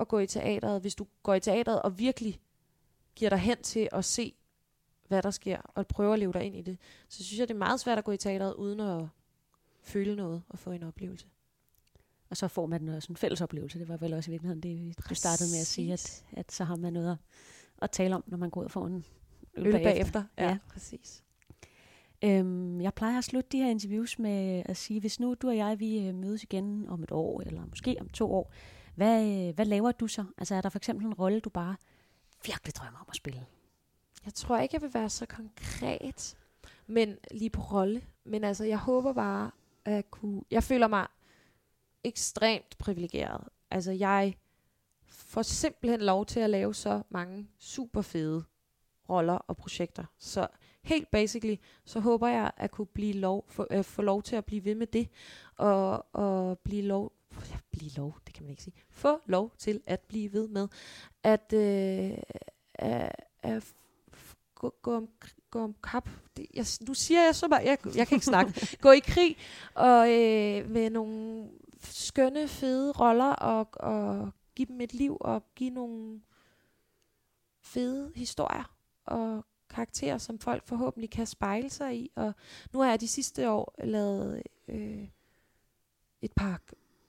[0.01, 2.41] at gå i teateret, hvis du går i teateret og virkelig
[3.16, 4.35] giver dig hen til at se,
[5.09, 6.78] hvad der sker, og prøver at leve dig ind i det.
[7.09, 9.06] Så synes jeg, det er meget svært at gå i teateret, uden at
[9.82, 11.26] føle noget og få en oplevelse.
[12.30, 13.78] Og så får man også en fælles oplevelse.
[13.78, 16.64] Det var vel også i virkeligheden det, du startede med at sige, at, at så
[16.64, 17.16] har man noget at,
[17.82, 19.04] at tale om, når man går ud og får en
[19.54, 19.90] øl, Øl bagefter.
[19.92, 20.24] bagefter.
[20.38, 20.59] Ja, Ja.
[20.68, 21.24] præcis.
[22.24, 25.56] Øhm, jeg plejer at slutte de her interviews med at sige, hvis nu du og
[25.56, 28.52] jeg vi øh, mødes igen om et år, eller måske om to år,
[28.94, 30.24] hvad, øh, hvad laver du så?
[30.38, 31.76] Altså er der for eksempel en rolle, du bare
[32.46, 33.46] virkelig drømmer om at spille?
[34.29, 36.37] Jeg tror ikke, jeg vil være så konkret,
[36.87, 38.03] men lige på rolle.
[38.24, 39.51] Men altså, jeg håber bare,
[39.85, 40.43] at jeg kunne...
[40.51, 41.07] Jeg føler mig
[42.05, 43.49] ekstremt privilegeret.
[43.70, 44.37] Altså, jeg
[45.07, 48.45] får simpelthen lov til at lave så mange super fede
[49.09, 50.05] roller og projekter.
[50.18, 50.49] Så
[50.83, 54.45] helt basically, så håber jeg at kunne blive lov, få, øh, få lov til at
[54.45, 55.09] blive ved med det,
[55.57, 57.12] og, og blive lov,
[57.51, 60.68] ja, blive lov, det kan man ikke sige, få lov til at blive ved med,
[61.22, 62.18] at, øh,
[62.74, 63.12] at,
[63.43, 63.74] at
[64.59, 65.09] gå, gå, om,
[65.50, 66.09] gå om kap.
[66.36, 68.66] Det, jeg, nu siger jeg så bare, jeg, jeg kan ikke snakke.
[68.80, 69.36] gå i krig
[69.74, 71.48] og øh, med nogle
[71.80, 76.20] skønne, fede roller og, og give dem et liv og give nogle
[77.62, 78.74] fede historier
[79.06, 82.11] og karakterer, som folk forhåbentlig kan spejle sig i.
[82.14, 82.32] Og
[82.72, 85.09] nu har jeg de sidste år lavet øh,
[86.22, 86.61] et par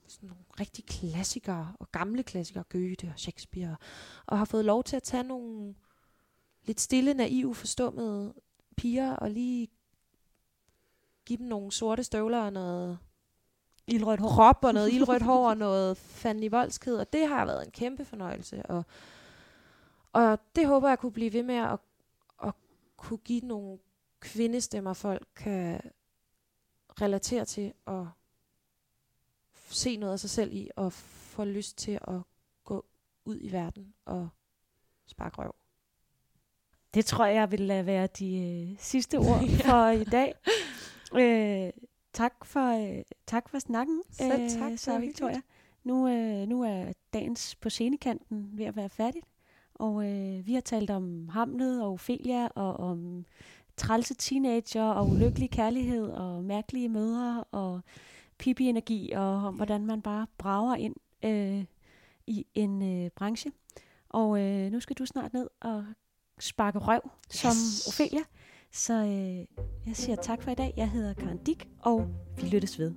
[0.07, 3.75] sådan nogle rigtig klassikere og gamle klassikere, Goethe og Shakespeare,
[4.25, 5.75] og har fået lov til at tage nogle
[6.63, 8.33] lidt stille, naive, forstummede
[8.77, 9.67] piger og lige
[11.25, 12.99] give dem nogle sorte støvler og noget
[13.87, 14.29] Ildrødt hår.
[14.29, 17.71] krop og noget ildrødt hår og noget fanden i voldsked, og det har været en
[17.71, 18.65] kæmpe fornøjelse.
[18.65, 18.85] Og,
[20.13, 21.79] og det håber jeg kunne blive ved med at,
[22.43, 22.53] at
[22.97, 23.79] kunne give nogle
[24.19, 25.81] kvindestemmer, folk kan
[27.01, 28.09] relatere til og
[29.69, 32.21] se noget af sig selv i, og få lyst til at
[32.63, 32.85] gå
[33.25, 34.29] ud i verden og
[35.05, 35.55] sparke røv.
[36.93, 40.33] Det tror jeg vil lade være de øh, sidste ord for i dag.
[41.15, 41.71] Øh,
[42.13, 45.41] tak, for, øh, tak for snakken, Selv tak, så var Victoria.
[45.83, 49.25] Nu, øh, nu er dagens på scenekanten ved at være færdigt,
[49.73, 53.25] og øh, vi har talt om Hamlet og Ophelia, og om
[53.77, 57.81] trælse teenager, og ulykkelig kærlighed, og mærkelige mødre, og
[58.37, 61.65] Pippi-energi, og om hvordan man bare brager ind øh,
[62.27, 63.51] i en øh, branche.
[64.09, 65.85] Og øh, nu skal du snart ned og
[66.39, 67.87] sparke røv som yes.
[67.87, 68.21] Ophelia.
[68.71, 70.73] Så øh, jeg siger tak for i dag.
[70.77, 72.07] Jeg hedder Karen Dick, og
[72.41, 72.93] vi lyttes ved.